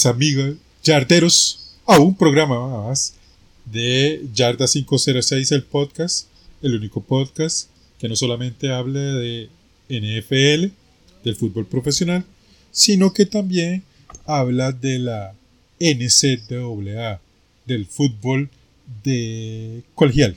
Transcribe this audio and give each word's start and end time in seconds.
mis 0.00 0.06
amigos 0.06 0.56
yarderos, 0.82 1.76
a 1.84 1.98
un 1.98 2.16
programa 2.16 2.86
más 2.86 3.12
de 3.66 4.26
Yarda 4.32 4.66
506, 4.66 5.52
el 5.52 5.62
podcast, 5.62 6.26
el 6.62 6.74
único 6.74 7.02
podcast 7.02 7.68
que 7.98 8.08
no 8.08 8.16
solamente 8.16 8.72
habla 8.72 8.98
de 8.98 9.50
NFL, 9.90 10.72
del 11.22 11.36
fútbol 11.36 11.66
profesional, 11.66 12.24
sino 12.70 13.12
que 13.12 13.26
también 13.26 13.82
habla 14.24 14.72
de 14.72 15.00
la 15.00 15.34
NCAA, 15.78 17.20
del 17.66 17.84
fútbol 17.84 18.48
de 19.04 19.82
colegial. 19.94 20.34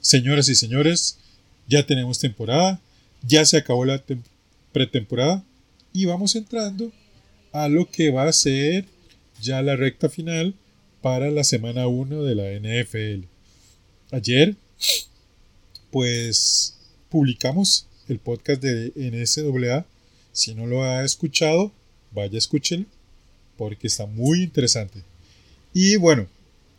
Señoras 0.00 0.48
y 0.48 0.54
señores, 0.54 1.18
ya 1.66 1.84
tenemos 1.84 2.20
temporada, 2.20 2.80
ya 3.26 3.44
se 3.44 3.56
acabó 3.56 3.84
la 3.86 4.00
pretemporada 4.72 5.42
y 5.92 6.04
vamos 6.04 6.36
entrando 6.36 6.92
a 7.54 7.68
lo 7.68 7.88
que 7.88 8.10
va 8.10 8.26
a 8.26 8.32
ser 8.32 8.84
ya 9.40 9.62
la 9.62 9.76
recta 9.76 10.08
final 10.08 10.56
para 11.00 11.30
la 11.30 11.44
semana 11.44 11.86
1 11.86 12.24
de 12.24 12.34
la 12.34 12.50
NFL. 12.50 13.28
Ayer, 14.10 14.56
pues, 15.92 16.76
publicamos 17.08 17.86
el 18.08 18.18
podcast 18.18 18.60
de 18.60 18.92
NSAA. 18.96 19.86
Si 20.32 20.52
no 20.56 20.66
lo 20.66 20.82
ha 20.82 21.04
escuchado, 21.04 21.70
vaya 22.10 22.36
escúchelo, 22.36 22.86
porque 23.56 23.86
está 23.86 24.06
muy 24.06 24.42
interesante. 24.42 25.04
Y 25.72 25.94
bueno, 25.94 26.26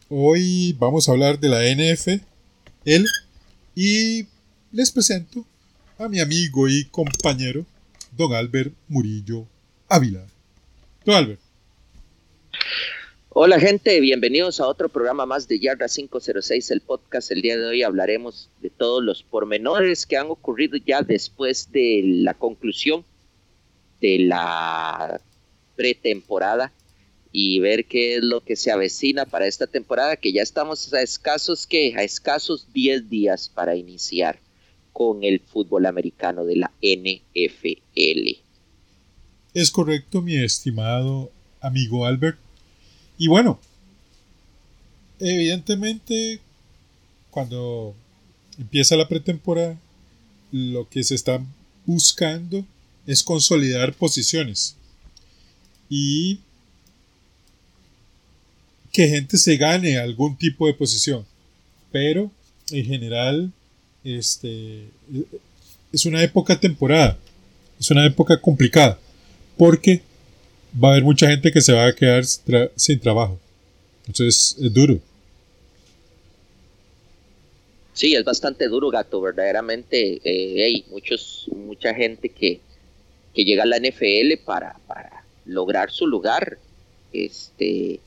hoy 0.10 0.74
vamos 0.74 1.08
a 1.08 1.14
hablar 1.14 1.40
de 1.40 1.50
la 1.50 1.64
NFL 1.64 2.22
y 3.76 4.28
les 4.74 4.92
presento 4.92 5.46
a 5.98 6.10
mi 6.10 6.20
amigo 6.20 6.68
y 6.68 6.84
compañero, 6.84 7.66
don 8.18 8.34
Albert 8.34 8.74
Murillo 8.90 9.48
Ávila. 9.88 10.35
Hola 13.30 13.60
gente, 13.60 14.00
bienvenidos 14.00 14.60
a 14.60 14.68
otro 14.68 14.90
programa 14.90 15.28
más 15.28 15.48
de 15.48 15.60
Yarda 15.60 15.88
506, 15.88 16.72
el 16.72 16.82
podcast. 16.82 17.30
El 17.30 17.44
día 17.44 17.58
de 17.58 17.66
hoy 17.68 17.84
hablaremos 17.84 18.50
de 18.60 18.72
todos 18.72 19.04
los 19.04 19.22
pormenores 19.22 20.08
que 20.08 20.18
han 20.18 20.32
ocurrido 20.32 20.78
ya 20.78 21.04
después 21.04 21.72
de 21.72 22.02
la 22.06 22.34
conclusión 22.34 23.06
de 24.02 24.18
la 24.18 25.22
pretemporada 25.76 26.74
y 27.32 27.60
ver 27.60 27.86
qué 27.86 28.16
es 28.16 28.24
lo 28.24 28.42
que 28.42 28.56
se 28.56 28.72
avecina 28.72 29.28
para 29.28 29.46
esta 29.46 29.68
temporada, 29.68 30.16
que 30.16 30.34
ya 30.34 30.42
estamos 30.42 30.92
a 30.92 31.04
escasos 31.04 31.68
que 31.68 31.94
a 31.96 32.02
escasos 32.02 32.74
10 32.74 33.12
días 33.12 33.48
para 33.48 33.76
iniciar 33.76 34.40
con 34.92 35.24
el 35.24 35.40
fútbol 35.40 35.86
americano 35.86 36.46
de 36.46 36.56
la 36.56 36.72
NFL. 36.82 38.45
Es 39.56 39.72
correcto, 39.72 40.22
mi 40.22 40.36
estimado 40.36 41.32
amigo 41.62 42.06
Albert. 42.06 42.38
Y 43.18 43.30
bueno, 43.30 43.58
evidentemente, 45.18 46.42
cuando 47.32 47.96
empieza 48.60 48.98
la 48.98 49.08
pretemporada, 49.08 49.80
lo 50.52 50.90
que 50.90 51.06
se 51.06 51.16
está 51.16 51.42
buscando 51.86 52.66
es 53.08 53.24
consolidar 53.24 53.94
posiciones. 53.94 54.76
Y 55.90 56.40
que 58.92 59.08
gente 59.08 59.38
se 59.38 59.56
gane 59.56 59.98
algún 59.98 60.36
tipo 60.36 60.68
de 60.68 60.74
posición. 60.74 61.26
Pero 61.94 62.30
en 62.72 62.86
general, 62.86 63.54
este 64.04 64.90
es 65.94 66.06
una 66.06 66.22
época 66.24 66.60
temporada. 66.60 67.18
Es 67.80 67.90
una 67.90 68.06
época 68.06 68.42
complicada 68.42 69.00
porque 69.58 70.02
va 70.74 70.90
a 70.90 70.92
haber 70.92 71.04
mucha 71.04 71.28
gente 71.30 71.52
que 71.52 71.62
se 71.62 71.74
va 71.74 71.88
a 71.88 71.96
quedar 71.96 72.24
sin 72.76 73.00
trabajo. 73.00 73.40
Entonces 74.08 74.56
es 74.60 74.74
duro. 74.74 75.00
Sí, 77.94 78.14
es 78.14 78.26
bastante 78.26 78.68
duro, 78.68 78.90
gato, 78.90 79.22
verdaderamente. 79.22 80.20
Eh, 80.24 80.84
muchos, 80.90 81.50
mucha 81.56 81.94
gente 81.94 82.30
que, 82.30 82.60
que 83.34 83.46
llega 83.46 83.64
a 83.64 83.66
la 83.66 83.80
NFL 83.80 84.44
para, 84.44 84.78
para 84.86 85.26
lograr 85.46 85.92
su 85.92 86.06
lugar. 86.06 86.58
Este, 87.14 88.02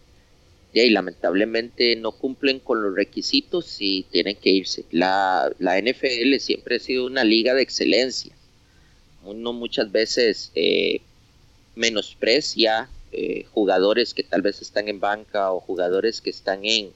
y 0.85 0.91
lamentablemente 0.91 1.97
no 1.97 2.13
cumplen 2.13 2.61
con 2.61 2.83
los 2.83 2.95
requisitos 2.95 3.77
y 3.81 4.05
tienen 4.11 4.37
que 4.37 4.51
irse. 4.51 4.85
La, 4.91 5.51
la 5.59 5.81
NFL 5.81 6.37
siempre 6.39 6.77
ha 6.77 6.79
sido 6.79 7.07
una 7.07 7.25
liga 7.25 7.55
de 7.55 7.63
excelencia. 7.63 8.35
Uno 9.25 9.53
muchas 9.53 9.91
veces 9.91 10.53
eh, 10.55 11.01
menosprecia 11.79 12.91
eh, 13.13 13.47
jugadores 13.55 14.13
que 14.13 14.25
tal 14.25 14.43
vez 14.43 14.61
están 14.61 14.89
en 14.89 14.99
banca 15.01 15.53
o 15.53 15.61
jugadores 15.61 16.21
que 16.21 16.31
están 16.31 16.65
en 16.65 16.91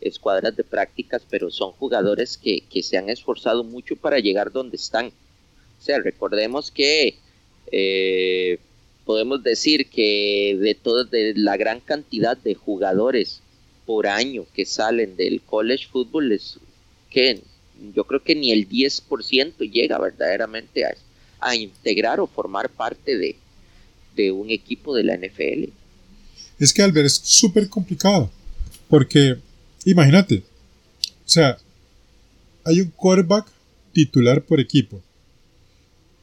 escuadras 0.00 0.56
de 0.56 0.64
prácticas, 0.64 1.22
pero 1.30 1.50
son 1.50 1.70
jugadores 1.72 2.36
que, 2.36 2.64
se 2.82 2.98
han 2.98 3.08
esforzado 3.08 3.62
mucho 3.64 3.96
para 3.96 4.18
llegar 4.18 4.50
donde 4.52 4.76
están. 4.76 5.06
O 5.06 5.82
sea, 5.82 6.00
recordemos 6.00 6.72
que 6.72 7.14
eh, 7.70 8.58
podemos 9.04 9.42
decir 9.42 9.88
que 9.88 10.58
de 10.60 10.74
toda 10.74 11.04
de 11.04 11.34
la 11.36 11.56
gran 11.56 11.80
cantidad 11.80 12.36
de 12.36 12.54
jugadores 12.54 13.40
por 13.86 14.08
año 14.08 14.46
que 14.52 14.66
salen 14.66 15.16
del 15.16 15.42
college 15.42 15.86
football 15.90 16.32
es 16.32 16.58
que 17.08 17.40
yo 17.94 18.04
creo 18.04 18.22
que 18.22 18.34
ni 18.34 18.50
el 18.50 18.68
10% 18.68 19.70
llega 19.70 19.98
verdaderamente 19.98 20.84
a, 20.84 20.94
a 21.40 21.54
integrar 21.54 22.18
o 22.20 22.26
formar 22.26 22.68
parte 22.68 23.16
de, 23.16 23.36
de 24.14 24.30
un 24.32 24.50
equipo 24.50 24.94
de 24.94 25.04
la 25.04 25.16
NFL. 25.16 25.70
Es 26.58 26.72
que 26.72 26.82
Albert 26.82 27.06
es 27.06 27.14
súper 27.14 27.68
complicado, 27.68 28.30
porque 28.88 29.36
imagínate, 29.84 30.42
o 31.24 31.28
sea, 31.28 31.58
hay 32.64 32.80
un 32.80 32.90
quarterback 32.90 33.46
titular 33.92 34.44
por 34.44 34.60
equipo 34.60 35.02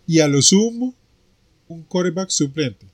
y 0.07 0.19
a 0.19 0.27
lo 0.27 0.41
sumo 0.41 0.93
un 1.67 1.83
quarterback 1.83 2.29
suplente. 2.29 2.85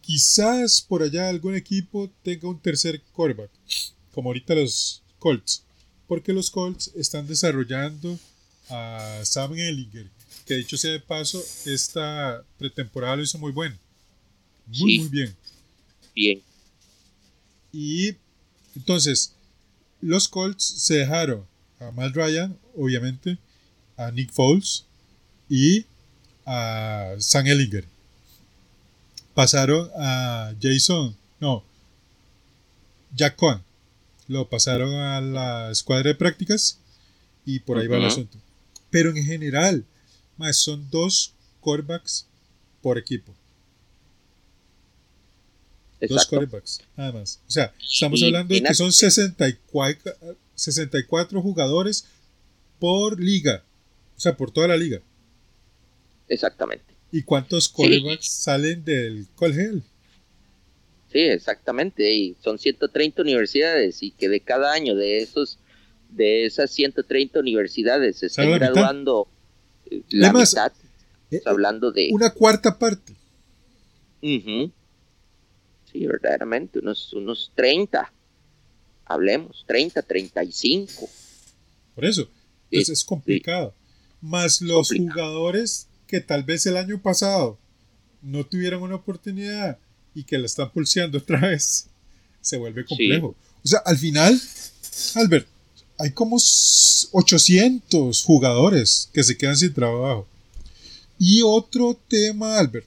Quizás 0.00 0.82
por 0.82 1.02
allá 1.02 1.28
algún 1.28 1.54
equipo 1.54 2.10
tenga 2.22 2.48
un 2.48 2.58
tercer 2.58 3.00
quarterback, 3.12 3.50
como 4.12 4.30
ahorita 4.30 4.54
los 4.54 5.02
Colts, 5.18 5.62
porque 6.08 6.32
los 6.32 6.50
Colts 6.50 6.90
están 6.96 7.26
desarrollando 7.26 8.18
a 8.68 9.20
Sam 9.24 9.54
Ellinger, 9.54 10.08
que 10.46 10.54
dicho 10.54 10.76
sea 10.76 10.92
de 10.92 11.00
paso, 11.00 11.42
esta 11.66 12.44
pretemporada 12.58 13.16
lo 13.16 13.22
hizo 13.22 13.38
muy 13.38 13.52
bueno. 13.52 13.76
Muy, 14.66 15.00
muy 15.00 15.08
bien. 15.08 15.36
Bien. 16.14 16.42
Y 17.72 18.16
entonces, 18.74 19.34
los 20.00 20.28
Colts 20.28 20.64
se 20.64 20.94
dejaron 20.94 21.44
a 21.78 21.90
Mal 21.92 22.12
Ryan, 22.12 22.56
obviamente, 22.76 23.38
a 23.96 24.10
Nick 24.10 24.32
Foles 24.32 24.84
y 25.48 25.84
a 26.46 27.14
Sam 27.18 27.46
Ellinger. 27.46 27.84
Pasaron 29.34 29.90
a 29.96 30.54
Jason, 30.60 31.16
no, 31.38 31.64
Jack 33.14 33.36
Cohen. 33.36 33.62
Lo 34.28 34.48
pasaron 34.48 34.94
a 34.94 35.20
la 35.20 35.70
escuadra 35.70 36.08
de 36.08 36.14
prácticas 36.14 36.78
y 37.44 37.58
por 37.60 37.78
ahí 37.78 37.88
va 37.88 37.96
el 37.96 38.06
asunto. 38.06 38.38
Pero 38.90 39.10
en 39.10 39.24
general, 39.24 39.84
más 40.40 40.56
son 40.56 40.88
dos 40.90 41.34
quarterbacks 41.60 42.26
por 42.80 42.98
equipo. 42.98 43.34
Dos 46.08 46.26
quarterbacks, 46.26 46.80
nada 46.96 47.12
más. 47.12 47.40
O 47.46 47.50
sea, 47.50 47.74
estamos 47.78 48.22
hablando 48.22 48.54
de 48.54 48.62
que 48.62 48.74
son 48.74 48.90
64, 48.90 50.14
64 50.54 51.42
jugadores 51.42 52.06
por 52.78 53.20
liga. 53.20 53.62
O 54.16 54.20
sea, 54.20 54.36
por 54.36 54.50
toda 54.50 54.68
la 54.68 54.76
liga. 54.76 55.02
Exactamente. 56.28 56.84
¿Y 57.12 57.22
cuántos 57.22 57.68
quarterbacks 57.68 58.30
salen 58.30 58.82
del 58.84 59.26
colegio? 59.34 59.82
Sí, 61.12 61.18
exactamente. 61.18 62.10
Y 62.10 62.36
son 62.42 62.58
130 62.58 63.20
universidades 63.20 64.02
y 64.02 64.12
que 64.12 64.28
de 64.28 64.40
cada 64.40 64.72
año 64.72 64.94
de 64.94 65.18
esos 65.18 65.58
de 66.08 66.44
esas 66.44 66.70
130 66.70 67.38
universidades 67.38 68.18
se 68.18 68.26
están 68.26 68.50
graduando 68.50 69.28
la 70.10 70.32
mitad. 70.32 70.72
Eh, 71.30 71.40
hablando 71.46 71.92
de. 71.92 72.10
Una 72.12 72.30
cuarta 72.30 72.78
parte. 72.78 73.14
sí, 74.20 74.72
verdaderamente, 76.06 76.80
unos, 76.80 77.12
unos 77.12 77.52
30, 77.54 78.12
hablemos, 79.04 79.64
30, 79.66 80.02
35. 80.02 81.08
Por 81.94 82.04
eso, 82.04 82.28
pues 82.70 82.88
es 82.88 83.04
complicado. 83.04 83.74
Más 84.20 84.60
los 84.60 84.90
jugadores 84.90 85.88
que 86.06 86.20
tal 86.20 86.42
vez 86.44 86.66
el 86.66 86.76
año 86.76 87.00
pasado 87.00 87.58
no 88.22 88.44
tuvieron 88.44 88.82
una 88.82 88.96
oportunidad 88.96 89.78
y 90.14 90.24
que 90.24 90.38
la 90.38 90.46
están 90.46 90.70
pulseando 90.70 91.18
otra 91.18 91.40
vez, 91.40 91.88
se 92.40 92.56
vuelve 92.56 92.84
complejo. 92.84 93.36
O 93.62 93.68
sea, 93.68 93.80
al 93.84 93.96
final, 93.96 94.40
Albert, 95.14 95.46
hay 96.00 96.12
como 96.12 96.38
800 97.12 98.22
jugadores 98.22 99.10
que 99.12 99.22
se 99.22 99.36
quedan 99.36 99.56
sin 99.56 99.74
trabajo. 99.74 100.26
Y 101.18 101.42
otro 101.42 101.98
tema, 102.08 102.58
Albert, 102.58 102.86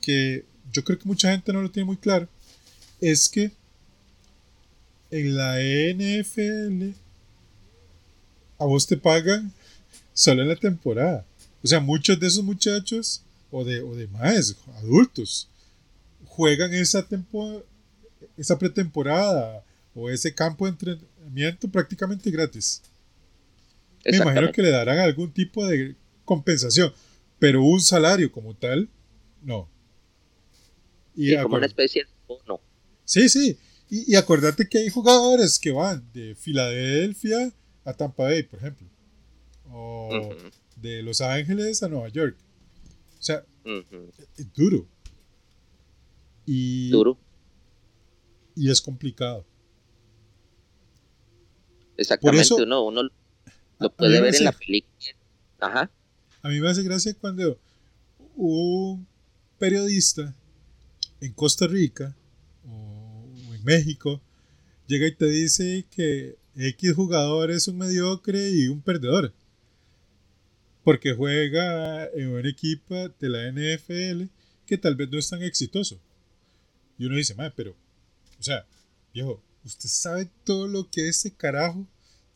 que 0.00 0.46
yo 0.72 0.82
creo 0.82 0.98
que 0.98 1.04
mucha 1.04 1.30
gente 1.30 1.52
no 1.52 1.60
lo 1.60 1.70
tiene 1.70 1.84
muy 1.84 1.98
claro, 1.98 2.26
es 3.02 3.28
que 3.28 3.52
en 5.10 5.36
la 5.36 5.58
NFL 5.58 6.94
a 8.58 8.64
vos 8.64 8.86
te 8.86 8.96
pagan 8.96 9.52
solo 10.14 10.40
en 10.40 10.48
la 10.48 10.56
temporada. 10.56 11.26
O 11.62 11.66
sea, 11.66 11.80
muchos 11.80 12.18
de 12.18 12.28
esos 12.28 12.42
muchachos 12.42 13.20
o 13.50 13.62
de, 13.62 13.82
o 13.82 13.94
de 13.94 14.08
adultos 14.78 15.48
juegan 16.24 16.72
esa, 16.72 17.06
tempo, 17.06 17.62
esa 18.38 18.58
pretemporada 18.58 19.62
o 19.98 20.10
ese 20.10 20.34
campo 20.34 20.64
de 20.64 20.70
entrenamiento 20.70 21.68
prácticamente 21.68 22.30
gratis. 22.30 22.82
Me 24.04 24.16
imagino 24.16 24.52
que 24.52 24.62
le 24.62 24.70
darán 24.70 24.98
algún 24.98 25.32
tipo 25.32 25.66
de 25.66 25.96
compensación, 26.24 26.92
pero 27.38 27.64
un 27.64 27.80
salario 27.80 28.30
como 28.30 28.54
tal, 28.54 28.88
no. 29.42 29.68
Y 31.16 31.36
como 31.36 31.56
una 31.56 31.66
especie 31.66 32.04
de 32.04 32.10
bono. 32.26 32.60
Sí, 33.04 33.28
sí. 33.28 33.58
Y, 33.90 34.12
y, 34.12 34.16
acordate 34.16 34.68
que 34.68 34.78
hay 34.78 34.90
jugadores 34.90 35.58
que 35.58 35.72
van 35.72 36.06
de 36.12 36.34
Filadelfia 36.34 37.52
a 37.84 37.92
Tampa 37.94 38.24
Bay, 38.24 38.42
por 38.42 38.58
ejemplo. 38.60 38.86
O 39.70 40.28
de 40.76 41.02
Los 41.02 41.20
Ángeles 41.20 41.82
a 41.82 41.88
Nueva 41.88 42.08
York. 42.08 42.36
O 43.18 43.22
sea, 43.22 43.44
es 44.36 44.52
duro. 44.52 44.86
Y, 46.46 46.90
duro. 46.90 47.18
Y 48.54 48.70
es 48.70 48.80
complicado. 48.80 49.44
Exactamente, 51.98 52.54
uno, 52.54 52.84
uno 52.84 53.02
lo 53.80 53.92
puede 53.92 54.20
ver 54.20 54.34
en 54.34 54.44
la 54.44 54.52
película. 54.52 54.94
Ajá. 55.60 55.90
A 56.42 56.48
mí 56.48 56.60
me 56.60 56.68
hace 56.68 56.82
gracia 56.82 57.12
cuando 57.20 57.58
un 58.36 59.06
periodista 59.58 60.34
en 61.20 61.32
Costa 61.32 61.66
Rica 61.66 62.14
o 62.64 63.54
en 63.54 63.64
México 63.64 64.20
llega 64.86 65.08
y 65.08 65.14
te 65.14 65.26
dice 65.26 65.84
que 65.90 66.36
X 66.56 66.94
jugador 66.94 67.50
es 67.50 67.66
un 67.68 67.78
mediocre 67.78 68.50
y 68.50 68.68
un 68.68 68.80
perdedor. 68.80 69.32
Porque 70.84 71.12
juega 71.12 72.06
en 72.06 72.28
un 72.28 72.46
equipo 72.46 73.08
de 73.08 73.28
la 73.28 73.50
NFL 73.50 74.30
que 74.66 74.78
tal 74.78 74.94
vez 74.94 75.10
no 75.10 75.18
es 75.18 75.28
tan 75.28 75.42
exitoso. 75.42 75.98
Y 76.96 77.06
uno 77.06 77.16
dice, 77.16 77.34
madre, 77.34 77.52
pero, 77.56 77.76
o 78.38 78.42
sea, 78.42 78.64
viejo, 79.12 79.42
usted 79.64 79.88
sabe 79.88 80.30
todo 80.44 80.66
lo 80.66 80.88
que 80.90 81.08
ese 81.08 81.32
carajo 81.32 81.86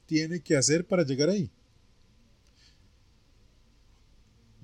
tiene 0.06 0.40
que 0.40 0.56
hacer 0.56 0.86
para 0.86 1.04
llegar 1.04 1.30
ahí. 1.30 1.50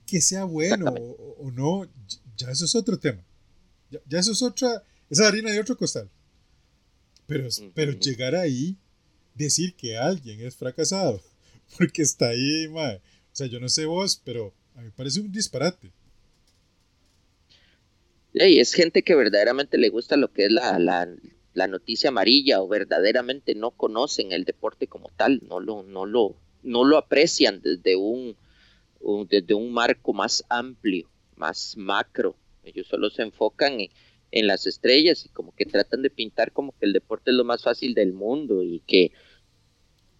Que 0.06 0.20
sea 0.20 0.44
bueno 0.44 0.86
o, 0.90 1.50
no, 1.50 1.88
ya 2.36 2.50
eso 2.50 2.64
es 2.64 2.74
otro 2.74 2.98
tema. 2.98 3.22
Ya, 3.90 4.18
eso 4.18 4.32
es 4.32 4.42
otra, 4.42 4.82
esa 5.10 5.26
harina 5.26 5.50
de 5.50 5.60
otro 5.60 5.76
costal. 5.76 6.10
Pero, 7.26 7.48
pero 7.74 7.92
llegar 7.92 8.34
ahí, 8.34 8.76
decir 9.34 9.74
que 9.74 9.96
alguien 9.96 10.40
es 10.40 10.56
fracasado, 10.56 11.22
porque 11.78 12.02
está 12.02 12.28
ahí, 12.28 12.68
madre. 12.68 13.00
O 13.32 13.36
sea, 13.38 13.46
yo 13.46 13.60
no 13.60 13.68
sé 13.68 13.84
vos, 13.84 14.20
pero 14.24 14.54
a 14.74 14.80
mí 14.80 14.86
me 14.86 14.92
parece 14.92 15.20
un 15.20 15.30
disparate. 15.30 15.92
Y 18.34 18.60
es 18.60 18.72
gente 18.72 19.02
que 19.02 19.14
verdaderamente 19.14 19.78
le 19.78 19.88
gusta 19.88 20.16
lo 20.16 20.32
que 20.32 20.46
es 20.46 20.52
la, 20.52 20.78
la 20.78 21.08
noticia 21.66 22.08
amarilla 22.08 22.62
o 22.62 22.68
verdaderamente 22.68 23.54
no 23.54 23.70
conocen 23.70 24.32
el 24.32 24.44
deporte 24.44 24.86
como 24.86 25.10
tal, 25.16 25.40
no 25.48 25.60
lo, 25.60 25.82
no 25.82 26.06
lo, 26.06 26.36
no 26.62 26.84
lo 26.84 26.96
aprecian 26.96 27.60
desde 27.62 27.96
un, 27.96 28.36
desde 29.28 29.54
un 29.54 29.72
marco 29.72 30.12
más 30.12 30.44
amplio, 30.48 31.08
más 31.36 31.76
macro. 31.76 32.36
Ellos 32.64 32.86
solo 32.86 33.10
se 33.10 33.22
enfocan 33.22 33.80
en, 33.80 33.90
en, 34.30 34.46
las 34.46 34.66
estrellas 34.66 35.24
y 35.24 35.30
como 35.30 35.54
que 35.54 35.64
tratan 35.64 36.02
de 36.02 36.10
pintar 36.10 36.52
como 36.52 36.72
que 36.78 36.86
el 36.86 36.92
deporte 36.92 37.30
es 37.30 37.36
lo 37.36 37.44
más 37.44 37.62
fácil 37.62 37.94
del 37.94 38.12
mundo 38.12 38.62
y 38.62 38.80
que 38.86 39.12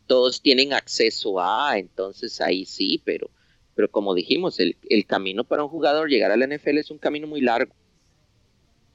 todos 0.06 0.40
tienen 0.40 0.72
acceso 0.72 1.38
a, 1.38 1.78
entonces 1.78 2.40
ahí 2.40 2.64
sí, 2.64 3.02
pero, 3.04 3.30
pero 3.74 3.90
como 3.90 4.14
dijimos, 4.14 4.58
el, 4.58 4.76
el 4.88 5.04
camino 5.04 5.44
para 5.44 5.64
un 5.64 5.68
jugador 5.68 6.08
llegar 6.08 6.30
a 6.30 6.36
la 6.38 6.46
NFL 6.46 6.78
es 6.78 6.90
un 6.90 6.96
camino 6.96 7.26
muy 7.26 7.42
largo, 7.42 7.74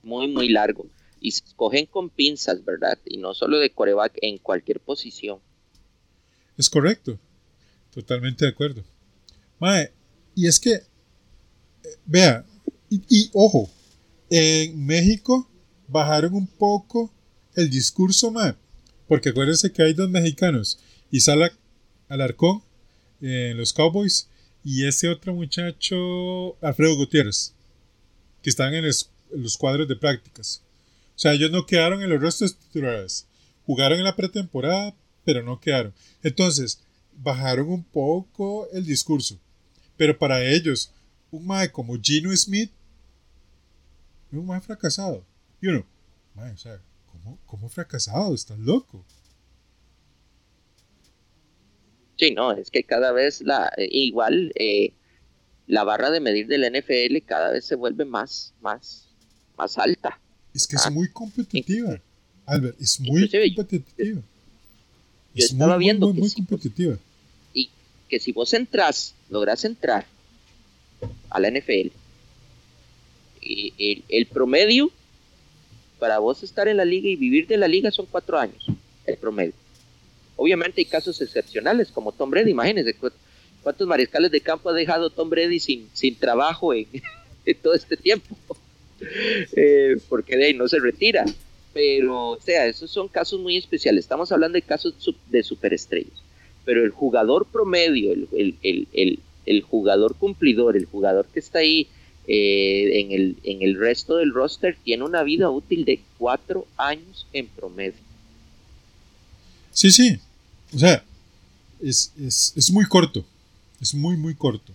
muy, 0.02 0.28
muy 0.28 0.50
largo 0.50 0.88
y 1.24 1.32
se 1.32 1.46
escogen 1.46 1.86
con 1.86 2.10
pinzas, 2.10 2.64
¿verdad? 2.66 3.00
Y 3.06 3.18
no 3.18 3.34
solo 3.34 3.58
de 3.58 3.72
coreback 3.72 4.20
en 4.22 4.38
cualquier 4.38 4.82
posición. 4.82 5.40
Es 6.58 6.70
correcto, 6.70 7.18
totalmente 7.94 8.44
de 8.44 8.52
acuerdo. 8.52 8.84
Mae, 9.58 9.92
y 10.36 10.48
es 10.48 10.60
que, 10.60 10.74
eh, 10.74 10.84
vea, 12.06 12.46
y, 12.90 13.30
ojo, 13.34 13.70
en 14.30 14.86
México 14.86 15.50
bajaron 15.88 16.34
un 16.34 16.46
poco 16.46 17.10
el 17.56 17.70
discurso, 17.70 18.30
mae, 18.30 18.56
porque 19.08 19.30
acuérdense 19.30 19.72
que 19.72 19.82
hay 19.82 19.94
dos 19.94 20.10
mexicanos, 20.10 20.78
Isala 21.10 21.54
Alarcón 22.10 22.62
en 23.22 23.56
los 23.58 23.72
Cowboys 23.72 24.28
y 24.62 24.86
ese 24.86 25.08
otro 25.08 25.34
muchacho, 25.34 26.58
Alfredo 26.62 26.98
Gutiérrez, 26.98 27.54
que 28.42 28.50
están 28.50 28.74
en 28.74 28.84
los 28.84 29.58
cuadros 29.58 29.88
de 29.88 29.96
prácticas. 29.96 30.63
Sea, 31.24 31.32
ellos 31.32 31.52
no 31.52 31.66
quedaron 31.66 32.02
en 32.02 32.10
los 32.10 32.22
restos 32.22 32.58
titulares. 32.58 33.30
Jugaron 33.66 33.98
en 33.98 34.04
la 34.04 34.18
pretemporada, 34.18 34.94
pero 35.24 35.42
no 35.42 35.58
quedaron. 35.58 35.94
Entonces, 36.22 36.84
bajaron 37.14 37.70
un 37.70 37.82
poco 37.82 38.68
el 38.74 38.86
discurso. 38.86 39.40
Pero 39.96 40.20
para 40.20 40.44
ellos, 40.44 40.92
un 41.32 41.48
mae 41.48 41.72
como 41.72 41.98
Gino 41.98 42.36
Smith 42.36 42.72
es 44.34 44.38
un 44.38 44.46
mae 44.46 44.60
fracasado. 44.60 45.24
Y 45.62 45.68
uno, 45.68 45.86
mae, 46.36 46.52
o 46.52 46.58
sea, 46.58 46.82
¿cómo, 47.10 47.40
cómo 47.46 47.70
fracasado? 47.70 48.36
Estás 48.36 48.60
loco. 48.60 49.06
Sí, 52.18 52.32
no, 52.32 52.52
es 52.52 52.70
que 52.70 52.84
cada 52.84 53.14
vez 53.14 53.40
la 53.44 53.72
eh, 53.78 53.88
igual 53.90 54.52
eh, 54.56 54.94
la 55.68 55.86
barra 55.86 56.12
de 56.12 56.20
medir 56.20 56.48
del 56.48 56.70
NFL 56.70 57.26
cada 57.26 57.54
vez 57.54 57.64
se 57.64 57.76
vuelve 57.76 58.04
más, 58.04 58.54
más, 58.60 59.16
más 59.56 59.78
alta. 59.78 60.20
Es 60.54 60.68
que 60.68 60.76
es 60.76 60.86
ah. 60.86 60.92
muy 60.92 61.08
competitiva. 61.10 62.00
Albert, 62.46 62.80
es 62.80 63.00
muy 63.00 63.30
competitiva. 63.56 64.22
Yo, 65.36 65.46
estaba 65.46 65.78
viendo 65.78 66.14
muy, 66.14 66.30
competitiva. 66.30 66.98
y 67.54 67.70
que 68.08 68.20
si 68.20 68.32
vos 68.32 68.54
entras, 68.54 69.16
logras 69.30 69.66
entrar 69.66 70.06
a 71.30 71.40
la 71.40 71.50
NFL, 71.50 71.90
y 73.42 74.04
el, 74.10 74.26
promedio 74.28 74.92
para 76.00 76.20
vos 76.20 76.44
estar 76.44 76.68
en 76.68 76.78
la 76.78 76.86
liga 76.86 77.10
y 77.10 77.16
vivir 77.16 77.48
de 77.48 77.58
la 77.58 77.68
liga 77.68 77.92
son 77.92 78.06
cuatro 78.06 78.38
años, 78.38 78.66
el 79.06 79.18
promedio. 79.18 79.54
Obviamente 80.36 80.82
hay 80.82 80.86
casos 80.86 81.22
excepcionales 81.22 81.92
como 81.92 82.12
Tom 82.12 82.30
Brady, 82.30 82.52
imagínense 82.52 82.96
cuántos 83.64 83.88
mariscales 83.88 84.32
de 84.32 84.42
campo 84.42 84.70
ha 84.70 84.74
dejado 84.74 85.10
Tom 85.10 85.30
Brady 85.30 85.60
sin, 85.60 85.90
sin 85.94 86.16
trabajo 86.16 86.74
en 86.74 86.88
todo 87.62 87.74
este 87.74 87.98
tiempo. 87.98 88.38
Eh, 89.56 89.98
porque 90.10 90.36
de 90.38 90.46
ahí 90.48 90.54
no 90.54 90.68
se 90.68 90.80
retira. 90.80 91.26
Pero, 91.74 92.32
o 92.32 92.42
sea, 92.42 92.68
esos 92.68 92.92
son 92.92 93.08
casos 93.08 93.40
muy 93.40 93.58
especiales. 93.58 94.06
Estamos 94.06 94.32
hablando 94.32 94.56
de 94.56 94.62
casos 94.62 94.94
de 95.30 95.44
superestrellas. 95.44 96.22
Pero 96.66 96.84
el 96.84 96.92
jugador 96.92 97.46
promedio, 97.46 98.14
el, 98.14 99.64
jugador 99.64 100.16
cumplidor, 100.16 100.78
el 100.78 100.86
jugador 100.86 101.26
que 101.34 101.40
está 101.40 101.60
ahí 101.60 101.88
eh, 102.28 103.36
en, 103.44 103.62
el, 103.62 103.78
resto 103.78 104.18
del 104.18 104.34
roster, 104.34 104.78
tiene 104.84 105.04
una 105.04 105.24
vida 105.24 105.50
útil 105.50 105.84
de 105.84 106.00
cuatro 106.18 106.68
años 106.78 107.28
en 107.34 107.48
promedio. 107.48 108.00
Sí, 109.72 109.92
sí. 109.92 110.20
O 110.74 110.80
sea, 110.80 111.04
es, 111.82 112.14
es 112.18 112.72
muy 112.72 112.86
corto. 112.86 113.26
Es 113.82 113.94
muy, 113.94 114.16
muy 114.16 114.36
corto. 114.36 114.74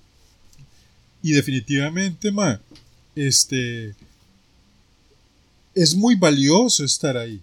Y 1.23 1.33
definitivamente, 1.33 2.31
ma, 2.31 2.61
este, 3.15 3.95
es 5.79 5.95
muy 5.95 6.17
valioso 6.17 6.85
estar 6.85 7.17
ahí. 7.17 7.41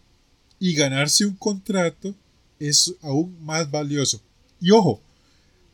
Y 0.59 0.73
ganarse 0.73 1.25
un 1.25 1.35
contrato 1.35 2.13
es 2.59 2.93
aún 3.01 3.37
más 3.41 3.71
valioso. 3.71 4.21
Y 4.59 4.71
ojo, 4.71 5.01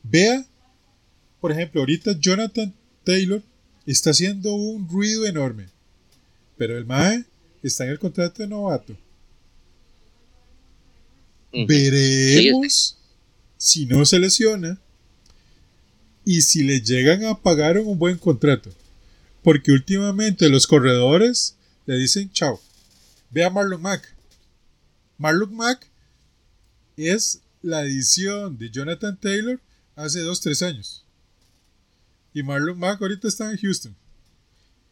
vea, 0.03 0.45
por 1.39 1.51
ejemplo, 1.51 1.81
ahorita 1.81 2.19
Jonathan 2.19 2.71
Taylor 3.03 3.41
está 3.87 4.11
haciendo 4.11 4.53
un 4.53 4.87
ruido 4.87 5.25
enorme. 5.25 5.69
Pero 6.55 6.77
el 6.77 6.85
MAE 6.85 7.25
está 7.63 7.85
en 7.85 7.91
el 7.91 7.99
contrato 7.99 8.43
de 8.43 8.47
novato. 8.47 8.95
Veremos 11.51 12.95
si 13.57 13.87
no 13.87 14.05
se 14.05 14.19
lesiona 14.19 14.79
y 16.25 16.41
si 16.43 16.63
le 16.63 16.79
llegan 16.79 17.25
a 17.25 17.39
pagar 17.39 17.79
un 17.79 17.97
buen 17.97 18.19
contrato. 18.19 18.69
Porque 19.41 19.71
últimamente 19.71 20.47
los 20.47 20.67
corredores 20.67 21.55
le 21.85 21.95
dicen 21.95 22.31
chao. 22.31 22.59
Ve 23.29 23.43
a 23.43 23.49
Marlon 23.49 23.81
Mack. 23.81 24.15
Marlon 25.17 25.55
Mack 25.55 25.89
es 26.97 27.41
la 27.61 27.83
edición 27.83 28.57
de 28.57 28.69
Jonathan 28.69 29.17
Taylor 29.19 29.59
hace 29.95 30.19
2-3 30.19 30.67
años. 30.67 31.05
Y 32.33 32.43
Marlon 32.43 32.77
Mack 32.77 33.01
ahorita 33.01 33.27
está 33.27 33.51
en 33.51 33.57
Houston. 33.57 33.95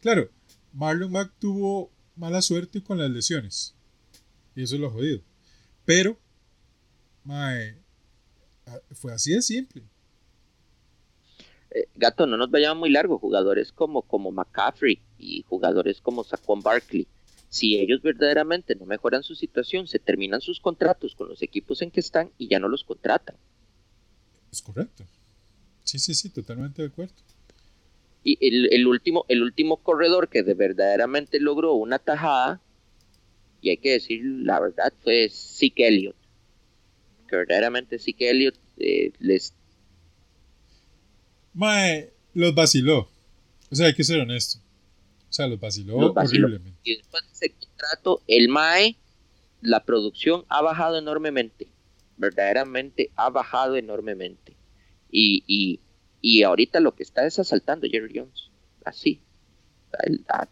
Claro, 0.02 0.30
Marlon 0.74 1.12
Mack 1.12 1.32
tuvo 1.40 1.92
mala 2.16 2.42
suerte 2.42 2.82
con 2.84 2.98
las 2.98 3.10
lesiones. 3.10 3.76
Y 4.56 4.64
eso 4.64 4.76
es 4.76 4.82
lo 4.82 4.90
jodido. 4.90 5.22
Pero, 5.86 6.20
fue 8.92 9.14
así 9.14 9.34
de 9.34 9.42
simple. 9.42 9.84
Eh, 11.72 11.88
Gato, 11.96 12.26
no 12.26 12.38
nos 12.38 12.52
vayamos 12.52 12.80
muy 12.80 12.90
largo. 12.90 13.20
Jugadores 13.20 13.72
como, 13.72 14.02
como 14.02 14.32
McCaffrey 14.32 15.02
y 15.20 15.44
jugadores 15.48 16.02
como 16.02 16.24
Saquon 16.24 16.62
Barkley. 16.62 17.08
Si 17.50 17.78
ellos 17.78 18.02
verdaderamente 18.02 18.76
no 18.76 18.86
mejoran 18.86 19.24
su 19.24 19.36
situación, 19.36 19.88
se 19.88 20.00
terminan 20.00 20.42
sus 20.42 20.60
contratos 20.60 21.16
con 21.16 21.30
los 21.30 21.42
equipos 21.42 21.82
en 21.82 21.92
que 21.92 22.00
están 22.00 22.32
y 22.38 22.48
ya 22.48 22.60
no 22.60 22.68
los 22.68 22.84
contratan. 22.84 23.36
Es 24.52 24.62
correcto. 24.62 25.04
Sí, 25.84 26.00
sí, 26.00 26.14
sí, 26.14 26.30
totalmente 26.30 26.82
de 26.82 26.88
acuerdo. 26.90 27.14
Y 28.24 28.38
el, 28.46 28.72
el 28.72 28.88
último, 28.88 29.26
el 29.28 29.42
último 29.42 29.78
corredor 29.78 30.30
que 30.30 30.44
de 30.44 30.54
verdaderamente 30.54 31.40
logró 31.40 31.74
una 31.74 32.00
tajada, 32.00 32.62
y 33.62 33.72
hay 33.72 33.78
que 33.78 33.92
decir 33.92 34.22
la 34.24 34.60
verdad, 34.60 34.94
fue 35.02 35.30
Zeke 35.30 35.88
Elliott. 35.88 36.16
Que 37.28 37.36
verdaderamente 37.36 38.00
Zeke 38.00 38.30
Elliott 38.30 38.56
eh, 38.78 39.12
les 39.20 39.54
Mae, 41.54 42.14
los 42.34 42.54
vaciló. 42.54 43.10
O 43.72 43.76
sea, 43.76 43.88
hay 43.88 43.94
que 43.94 44.04
ser 44.04 44.20
honesto. 44.20 44.60
O 45.30 45.34
sea, 45.34 45.48
los 45.48 45.60
vaciló, 45.60 46.00
Los 46.00 46.14
vaciló. 46.14 46.48
horriblemente. 46.48 46.80
y 46.84 46.96
después 46.98 47.24
de 47.24 47.32
ese 47.34 47.54
contrato, 47.54 48.22
el 48.28 48.50
MAE, 48.50 48.98
la 49.62 49.84
producción 49.86 50.44
ha 50.50 50.62
bajado 50.62 50.98
enormemente. 50.98 51.68
Verdaderamente 52.18 53.12
ha 53.16 53.30
bajado 53.30 53.76
enormemente. 53.76 54.56
Y, 55.12 55.44
y, 55.48 55.80
y 56.22 56.44
ahorita 56.44 56.80
lo 56.80 56.96
que 56.96 57.04
está 57.04 57.26
es 57.26 57.38
asaltando 57.40 57.88
Jerry 57.90 58.20
Jones. 58.20 58.50
Así. 58.86 59.22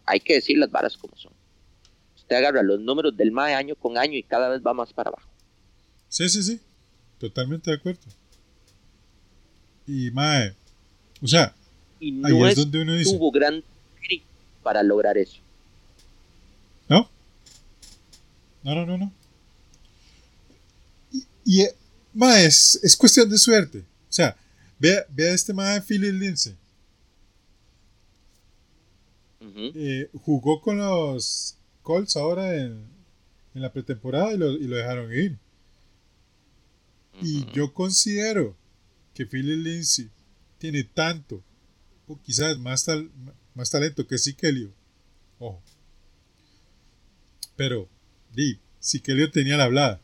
Hay 0.04 0.20
que 0.20 0.34
decir 0.34 0.58
las 0.58 0.70
varas 0.70 0.96
como 0.96 1.16
son. 1.16 1.32
Usted 2.16 2.36
agarra 2.36 2.62
los 2.62 2.80
números 2.80 3.16
del 3.16 3.32
MAE 3.32 3.54
año 3.54 3.74
con 3.76 3.96
año 3.98 4.14
y 4.16 4.22
cada 4.22 4.48
vez 4.48 4.60
va 4.66 4.74
más 4.74 4.92
para 4.92 5.10
abajo. 5.10 5.28
Sí, 6.08 6.28
sí, 6.28 6.42
sí. 6.42 6.60
Totalmente 7.18 7.70
de 7.70 7.76
acuerdo. 7.76 8.00
Y 9.86 10.10
mae, 10.10 10.54
o 11.22 11.26
sea, 11.26 11.54
Y 11.98 12.08
ahí 12.24 12.32
no 12.32 12.46
es 12.46 12.52
es, 12.52 12.56
donde 12.58 12.82
uno 12.82 12.92
dice, 12.94 13.10
tuvo 13.16 13.30
gran 13.30 13.64
para 14.68 14.82
lograr 14.82 15.16
eso. 15.16 15.38
¿no? 16.90 17.08
No, 18.62 18.74
no, 18.74 18.84
no, 18.84 18.98
no. 18.98 19.12
Y, 21.10 21.24
y, 21.46 21.62
eh, 21.62 21.74
es, 22.44 22.78
es 22.82 22.94
cuestión 22.94 23.30
de 23.30 23.38
suerte. 23.38 23.78
O 23.78 24.12
sea, 24.12 24.36
vea, 24.78 25.06
vea 25.08 25.32
este 25.32 25.54
mae 25.54 25.80
Philly 25.80 26.12
Lindsay. 26.12 26.54
Eh, 29.40 30.10
jugó 30.22 30.60
con 30.60 30.76
los 30.76 31.56
Colts 31.82 32.18
ahora 32.18 32.54
en, 32.54 32.84
en 33.54 33.62
la 33.62 33.72
pretemporada 33.72 34.34
y 34.34 34.36
lo, 34.36 34.50
y 34.50 34.68
lo 34.68 34.76
dejaron 34.76 35.10
ir. 35.14 35.38
Y 37.22 37.50
yo 37.52 37.72
considero 37.72 38.54
que 39.14 39.24
Philly 39.24 39.56
Lindsay 39.56 40.10
tiene 40.58 40.84
tanto, 40.84 41.42
o 42.06 42.20
quizás 42.20 42.58
más, 42.58 42.84
tal, 42.84 43.10
más 43.58 43.70
talento 43.70 44.06
que 44.06 44.16
Sikelio. 44.18 44.70
Ojo. 45.40 45.60
Pero, 47.56 47.88
di, 48.32 48.56
Sikelio 48.78 49.30
tenía 49.32 49.56
la 49.56 49.64
hablada. 49.64 50.00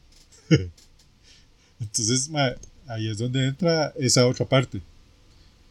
Entonces, 1.81 2.29
ma, 2.29 2.53
ahí 2.89 3.09
es 3.09 3.19
donde 3.19 3.47
entra 3.47 3.95
esa 3.97 4.27
otra 4.27 4.45
parte. 4.45 4.83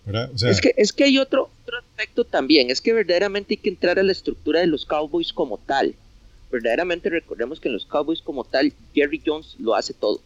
¿Verdad? 0.05 0.31
O 0.33 0.37
sea, 0.37 0.49
es, 0.49 0.61
que, 0.61 0.73
es 0.77 0.93
que 0.93 1.03
hay 1.03 1.17
otro, 1.17 1.49
otro 1.61 1.77
aspecto 1.77 2.23
también, 2.23 2.69
es 2.69 2.79
que 2.79 2.93
verdaderamente 2.93 3.53
hay 3.53 3.57
que 3.57 3.69
entrar 3.69 3.99
a 3.99 4.03
la 4.03 4.11
estructura 4.13 4.61
de 4.61 4.67
los 4.67 4.85
Cowboys 4.85 5.33
como 5.33 5.57
tal. 5.57 5.93
Verdaderamente 6.51 7.09
recordemos 7.09 7.59
que 7.59 7.67
en 7.67 7.73
los 7.73 7.85
Cowboys 7.85 8.21
como 8.21 8.45
tal, 8.45 8.73
Jerry 8.93 9.21
Jones 9.25 9.55
lo 9.59 9.75
hace 9.75 9.93
todo. 9.93 10.21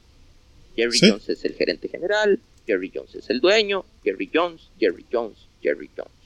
Jerry 0.76 0.98
Sí. 0.98 1.10
Jones 1.10 1.28
es 1.30 1.44
el 1.44 1.56
gerente 1.56 1.90
general, 1.90 2.40
Jerry 2.68 2.92
Jones 2.94 3.16
es 3.16 3.30
el 3.32 3.40
dueño, 3.40 3.84
Jerry 4.04 4.30
Jones, 4.32 4.70
Jerry 4.80 5.06
Jones, 5.12 5.38
Jerry 5.62 5.90
Jones. 5.96 6.17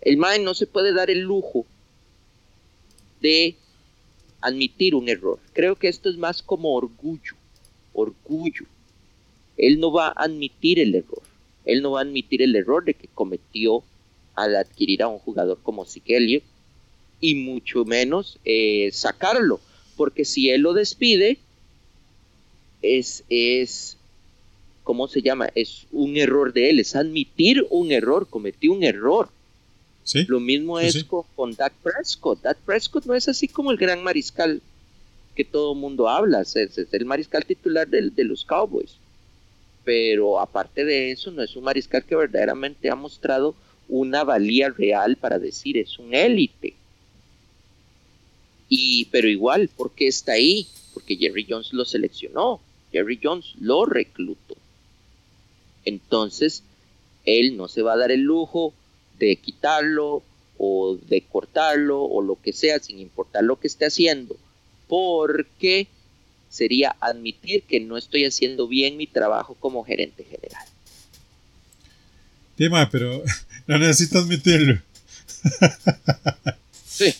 El 0.00 0.16
MAE 0.16 0.38
no 0.40 0.54
se 0.54 0.66
puede 0.66 0.92
dar 0.92 1.10
el 1.10 1.20
lujo 1.20 1.66
de 3.20 3.56
admitir 4.40 4.94
un 4.94 5.08
error. 5.08 5.38
Creo 5.52 5.76
que 5.76 5.88
esto 5.88 6.08
es 6.08 6.16
más 6.16 6.42
como 6.42 6.74
orgullo, 6.74 7.34
orgullo. 7.92 8.64
Él 9.56 9.80
no 9.80 9.90
va 9.90 10.08
a 10.08 10.24
admitir 10.24 10.78
el 10.78 10.94
error. 10.94 11.22
Él 11.64 11.82
no 11.82 11.92
va 11.92 12.00
a 12.00 12.02
admitir 12.04 12.42
el 12.42 12.54
error 12.54 12.84
de 12.84 12.94
que 12.94 13.08
cometió 13.08 13.82
al 14.34 14.54
adquirir 14.56 15.02
a 15.02 15.08
un 15.08 15.18
jugador 15.18 15.58
como 15.62 15.84
Elliott 16.06 16.44
y 17.20 17.34
mucho 17.34 17.84
menos 17.84 18.38
eh, 18.44 18.90
sacarlo, 18.92 19.60
porque 19.96 20.24
si 20.24 20.50
él 20.50 20.62
lo 20.62 20.72
despide 20.72 21.38
es 22.80 23.24
es 23.28 23.96
¿cómo 24.84 25.08
se 25.08 25.20
llama? 25.20 25.48
Es 25.54 25.86
un 25.92 26.16
error 26.16 26.52
de 26.52 26.70
él, 26.70 26.78
es 26.78 26.96
admitir 26.96 27.66
un 27.68 27.92
error, 27.92 28.28
cometió 28.30 28.72
un 28.72 28.84
error. 28.84 29.28
Sí, 30.08 30.24
Lo 30.26 30.40
mismo 30.40 30.78
Sí, 30.80 30.86
es 30.86 30.92
sí. 30.94 31.04
Con, 31.04 31.24
con 31.36 31.54
Dak 31.54 31.74
Prescott. 31.82 32.40
Dak 32.42 32.58
Prescott 32.58 33.04
no 33.06 33.14
es 33.14 33.28
así 33.28 33.46
como 33.48 33.70
el 33.70 33.76
gran 33.76 34.02
mariscal 34.02 34.62
que 35.36 35.44
todo 35.44 35.74
el 35.74 35.78
mundo 35.78 36.08
habla, 36.08 36.40
es, 36.40 36.56
es 36.56 36.78
el 36.92 37.04
mariscal 37.04 37.44
titular 37.44 37.86
del- 37.86 38.14
de 38.14 38.24
los 38.24 38.44
Cowboys. 38.44 38.96
Pero 39.84 40.40
aparte 40.40 40.84
de 40.84 41.10
eso, 41.12 41.30
no 41.30 41.42
es 41.42 41.54
un 41.56 41.64
mariscal 41.64 42.04
que 42.04 42.16
verdaderamente 42.16 42.90
ha 42.90 42.94
mostrado 42.94 43.54
una 43.88 44.24
valía 44.24 44.68
real 44.70 45.16
para 45.16 45.38
decir 45.38 45.76
es 45.78 45.98
un 45.98 46.14
élite. 46.14 46.74
Y, 48.68 49.06
pero 49.06 49.28
igual, 49.28 49.68
¿por 49.74 49.92
qué 49.92 50.08
está 50.08 50.32
ahí? 50.32 50.66
Porque 50.92 51.16
Jerry 51.16 51.46
Jones 51.48 51.72
lo 51.72 51.84
seleccionó, 51.84 52.60
Jerry 52.92 53.18
Jones 53.22 53.54
lo 53.60 53.86
reclutó. 53.86 54.56
Entonces, 55.84 56.62
él 57.24 57.56
no 57.56 57.68
se 57.68 57.82
va 57.82 57.94
a 57.94 57.96
dar 57.96 58.10
el 58.10 58.20
lujo 58.22 58.74
de 59.18 59.36
quitarlo 59.36 60.22
o 60.58 60.98
de 61.08 61.22
cortarlo 61.22 62.02
o 62.02 62.20
lo 62.20 62.40
que 62.40 62.52
sea, 62.52 62.78
sin 62.78 62.98
importar 62.98 63.44
lo 63.44 63.58
que 63.58 63.68
esté 63.68 63.86
haciendo, 63.86 64.36
porque 64.88 65.88
sería 66.48 66.96
admitir 67.00 67.62
que 67.62 67.80
no 67.80 67.96
estoy 67.96 68.24
haciendo 68.24 68.66
bien 68.66 68.96
mi 68.96 69.06
trabajo 69.06 69.54
como 69.54 69.84
gerente 69.84 70.24
general. 70.24 70.64
Sí, 72.56 72.68
ma, 72.68 72.90
pero 72.90 73.22
no 73.66 73.78
necesito 73.78 74.18
admitirlo. 74.18 74.80
Sí. 76.84 77.14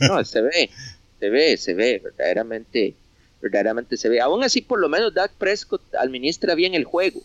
No, 0.00 0.22
se 0.24 0.42
ve, 0.42 0.70
se 1.18 1.30
ve, 1.30 1.56
se 1.56 1.74
ve, 1.74 2.00
verdaderamente, 2.04 2.94
verdaderamente 3.40 3.96
se 3.96 4.08
ve. 4.08 4.20
Aún 4.20 4.44
así, 4.44 4.60
por 4.60 4.78
lo 4.78 4.88
menos 4.88 5.14
Dak 5.14 5.32
Prescott 5.32 5.82
administra 5.94 6.54
bien 6.54 6.74
el 6.74 6.84
juego 6.84 7.22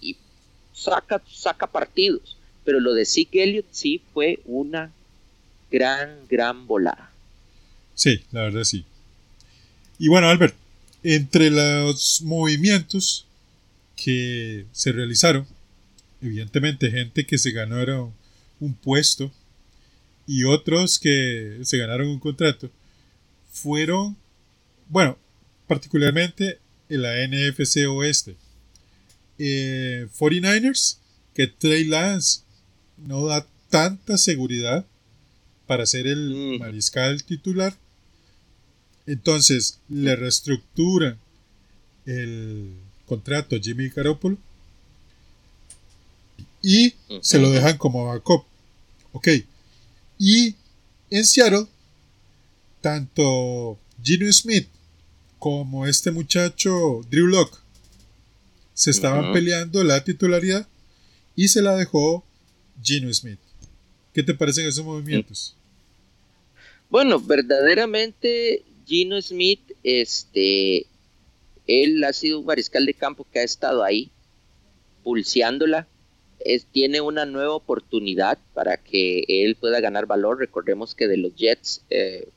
y 0.00 0.16
saca, 0.72 1.20
saca 1.28 1.66
partidos. 1.66 2.36
Pero 2.64 2.80
lo 2.80 2.94
de 2.94 3.04
Zeke 3.04 3.42
Elliott 3.42 3.66
sí 3.70 4.00
fue 4.12 4.40
una 4.44 4.92
gran, 5.70 6.26
gran 6.28 6.66
volada. 6.66 7.10
Sí, 7.94 8.22
la 8.32 8.42
verdad 8.42 8.64
sí. 8.64 8.84
Y 9.98 10.08
bueno, 10.08 10.28
Albert, 10.28 10.54
entre 11.02 11.50
los 11.50 12.22
movimientos 12.22 13.26
que 13.96 14.66
se 14.72 14.92
realizaron, 14.92 15.46
evidentemente 16.20 16.90
gente 16.90 17.26
que 17.26 17.38
se 17.38 17.50
ganaron 17.52 18.12
un 18.60 18.74
puesto 18.74 19.30
y 20.26 20.44
otros 20.44 20.98
que 20.98 21.58
se 21.62 21.78
ganaron 21.78 22.08
un 22.08 22.18
contrato, 22.18 22.70
fueron, 23.52 24.16
bueno, 24.88 25.18
particularmente 25.66 26.58
en 26.88 27.02
la 27.02 27.26
NFC 27.26 27.86
Oeste. 27.88 28.36
Eh, 29.38 30.06
49ers, 30.18 30.98
que 31.34 31.46
Trey 31.46 31.84
Lance 31.84 32.43
no 32.98 33.26
da 33.26 33.46
tanta 33.70 34.16
seguridad 34.18 34.84
para 35.66 35.86
ser 35.86 36.06
el 36.06 36.30
Mm. 36.34 36.58
mariscal 36.60 37.22
titular. 37.24 37.76
Entonces 39.06 39.78
le 39.88 40.16
reestructuran 40.16 41.18
el 42.06 42.72
contrato 43.06 43.56
a 43.56 43.58
Jimmy 43.58 43.88
Garoppolo 43.88 44.38
y 46.62 46.94
se 47.20 47.38
lo 47.38 47.50
dejan 47.50 47.76
como 47.76 48.06
backup. 48.06 48.44
Ok. 49.12 49.28
Y 50.18 50.54
en 51.10 51.24
Seattle 51.26 51.66
tanto 52.80 53.78
Gino 54.02 54.30
Smith 54.32 54.68
como 55.38 55.86
este 55.86 56.10
muchacho 56.10 57.02
Drew 57.10 57.26
Locke 57.26 57.58
se 58.74 58.90
estaban 58.90 59.32
peleando 59.32 59.84
la 59.84 60.02
titularidad 60.04 60.66
y 61.36 61.48
se 61.48 61.62
la 61.62 61.76
dejó 61.76 62.24
Gino 62.82 63.12
Smith. 63.12 63.38
¿Qué 64.12 64.22
te 64.22 64.34
parecen 64.34 64.66
esos 64.66 64.84
movimientos? 64.84 65.56
Bueno, 66.88 67.18
verdaderamente 67.18 68.62
Gino 68.86 69.20
Smith, 69.20 69.72
este, 69.82 70.86
él 71.66 72.04
ha 72.04 72.12
sido 72.12 72.38
un 72.38 72.46
mariscal 72.46 72.86
de 72.86 72.94
campo 72.94 73.26
que 73.32 73.40
ha 73.40 73.42
estado 73.42 73.82
ahí, 73.82 74.10
pulseándola. 75.02 75.88
Tiene 76.72 77.00
una 77.00 77.24
nueva 77.24 77.54
oportunidad 77.54 78.38
para 78.52 78.76
que 78.76 79.24
él 79.26 79.56
pueda 79.56 79.80
ganar 79.80 80.06
valor. 80.06 80.38
Recordemos 80.38 80.94
que 80.94 81.08
de 81.08 81.16
los 81.16 81.34
Jets 81.34 81.82
eh, 81.88 82.28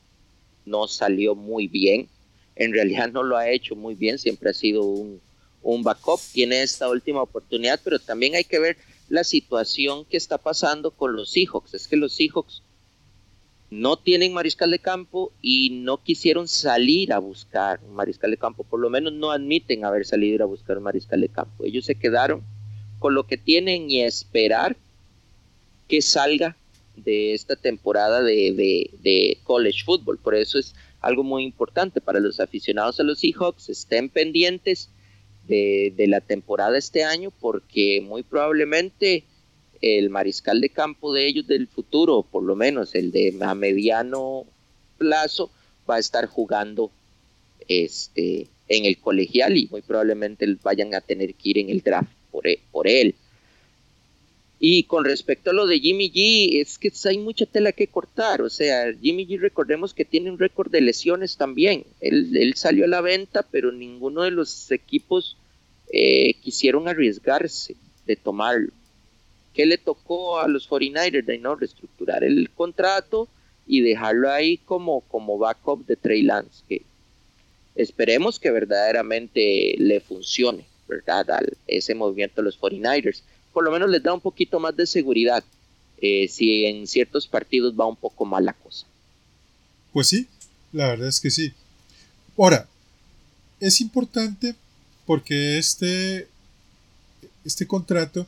no 0.64 0.88
salió 0.88 1.34
muy 1.34 1.68
bien. 1.68 2.08
En 2.56 2.72
realidad 2.72 3.12
no 3.12 3.22
lo 3.22 3.36
ha 3.36 3.50
hecho 3.50 3.76
muy 3.76 3.94
bien, 3.94 4.18
siempre 4.18 4.50
ha 4.50 4.54
sido 4.54 4.82
un, 4.82 5.20
un 5.62 5.82
backup. 5.82 6.20
Tiene 6.32 6.62
esta 6.62 6.88
última 6.88 7.22
oportunidad, 7.22 7.78
pero 7.84 7.98
también 7.98 8.34
hay 8.34 8.44
que 8.44 8.58
ver 8.58 8.78
la 9.08 9.24
situación 9.24 10.04
que 10.04 10.16
está 10.16 10.38
pasando 10.38 10.90
con 10.90 11.14
los 11.16 11.30
Seahawks. 11.30 11.74
Es 11.74 11.88
que 11.88 11.96
los 11.96 12.14
Seahawks 12.14 12.62
no 13.70 13.96
tienen 13.96 14.32
mariscal 14.32 14.70
de 14.70 14.78
campo 14.78 15.32
y 15.42 15.70
no 15.70 16.02
quisieron 16.02 16.48
salir 16.48 17.12
a 17.12 17.18
buscar 17.18 17.80
un 17.86 17.94
mariscal 17.94 18.30
de 18.30 18.36
campo. 18.36 18.64
Por 18.64 18.80
lo 18.80 18.90
menos 18.90 19.12
no 19.12 19.30
admiten 19.30 19.84
haber 19.84 20.06
salido 20.06 20.44
a 20.44 20.46
buscar 20.46 20.78
un 20.78 20.84
mariscal 20.84 21.20
de 21.20 21.28
campo. 21.28 21.64
Ellos 21.64 21.84
se 21.84 21.94
quedaron 21.94 22.42
con 22.98 23.14
lo 23.14 23.26
que 23.26 23.36
tienen 23.36 23.90
y 23.90 24.02
esperar 24.02 24.76
que 25.86 26.02
salga 26.02 26.56
de 26.96 27.32
esta 27.34 27.56
temporada 27.56 28.22
de, 28.22 28.90
de 29.02 29.38
college 29.44 29.84
football. 29.84 30.18
Por 30.18 30.34
eso 30.34 30.58
es 30.58 30.74
algo 31.00 31.22
muy 31.22 31.44
importante 31.44 32.00
para 32.00 32.20
los 32.20 32.40
aficionados 32.40 32.98
a 33.00 33.04
los 33.04 33.20
Seahawks. 33.20 33.68
Estén 33.68 34.08
pendientes 34.08 34.90
de, 35.48 36.06
la 36.08 36.20
temporada 36.20 36.78
este 36.78 37.04
año 37.04 37.32
porque 37.40 38.00
muy 38.00 38.22
probablemente 38.22 39.24
el 39.80 40.10
mariscal 40.10 40.60
de 40.60 40.68
campo 40.68 41.12
de 41.12 41.26
ellos 41.26 41.46
del 41.46 41.66
futuro, 41.68 42.22
por 42.22 42.42
lo 42.42 42.56
menos 42.56 42.94
el 42.94 43.10
de 43.12 43.36
a 43.40 43.54
mediano 43.54 44.44
plazo, 44.98 45.50
va 45.88 45.96
a 45.96 46.00
estar 46.00 46.26
jugando 46.26 46.90
este 47.68 48.48
en 48.68 48.84
el 48.84 48.98
colegial 48.98 49.56
y 49.56 49.66
muy 49.70 49.80
probablemente 49.80 50.46
vayan 50.62 50.94
a 50.94 51.00
tener 51.00 51.34
que 51.34 51.50
ir 51.50 51.58
en 51.58 51.70
el 51.70 51.80
draft 51.80 52.10
por, 52.30 52.46
e, 52.46 52.60
por 52.70 52.86
él. 52.86 53.14
Y 54.60 54.84
con 54.84 55.04
respecto 55.04 55.50
a 55.50 55.52
lo 55.52 55.66
de 55.66 55.78
Jimmy 55.78 56.10
G, 56.10 56.60
es 56.60 56.78
que 56.78 56.92
hay 57.04 57.18
mucha 57.18 57.46
tela 57.46 57.70
que 57.70 57.86
cortar. 57.86 58.42
O 58.42 58.50
sea, 58.50 58.92
Jimmy 58.92 59.24
G, 59.26 59.38
recordemos 59.38 59.94
que 59.94 60.04
tiene 60.04 60.30
un 60.30 60.38
récord 60.38 60.70
de 60.70 60.80
lesiones 60.80 61.36
también. 61.36 61.84
Él, 62.00 62.54
salió 62.56 62.84
a 62.84 62.88
la 62.88 63.00
venta, 63.00 63.44
pero 63.48 63.70
ninguno 63.70 64.22
de 64.22 64.32
los 64.32 64.70
equipos 64.72 65.36
eh, 65.92 66.34
quisieron 66.42 66.88
arriesgarse 66.88 67.76
de 68.06 68.16
tomarlo. 68.16 68.72
¿Qué 69.54 69.64
le 69.64 69.78
tocó 69.78 70.40
a 70.40 70.48
los 70.48 70.68
49ers? 70.68 71.24
De 71.24 71.38
no 71.38 71.54
reestructurar 71.54 72.24
el 72.24 72.50
contrato 72.50 73.28
y 73.66 73.80
dejarlo 73.80 74.30
ahí 74.30 74.56
como, 74.56 75.02
como 75.02 75.38
backup 75.38 75.86
de 75.86 75.94
Trey 75.94 76.22
Lance. 76.22 76.64
Que 76.68 76.82
esperemos 77.76 78.40
que 78.40 78.50
verdaderamente 78.50 79.76
le 79.78 80.00
funcione, 80.00 80.64
¿verdad? 80.88 81.30
Al, 81.30 81.56
ese 81.68 81.94
movimiento 81.94 82.40
a 82.40 82.44
los 82.44 82.58
49ers 82.60 83.22
por 83.52 83.64
lo 83.64 83.70
menos 83.70 83.90
les 83.90 84.02
da 84.02 84.12
un 84.14 84.20
poquito 84.20 84.60
más 84.60 84.76
de 84.76 84.86
seguridad 84.86 85.44
eh, 86.00 86.28
si 86.28 86.64
en 86.64 86.86
ciertos 86.86 87.26
partidos 87.26 87.74
va 87.78 87.86
un 87.86 87.96
poco 87.96 88.24
mal 88.24 88.44
la 88.44 88.52
cosa. 88.52 88.86
Pues 89.92 90.08
sí, 90.08 90.28
la 90.72 90.88
verdad 90.88 91.08
es 91.08 91.20
que 91.20 91.30
sí. 91.30 91.52
Ahora, 92.36 92.68
es 93.60 93.80
importante 93.80 94.54
porque 95.06 95.58
este, 95.58 96.28
este 97.44 97.66
contrato 97.66 98.26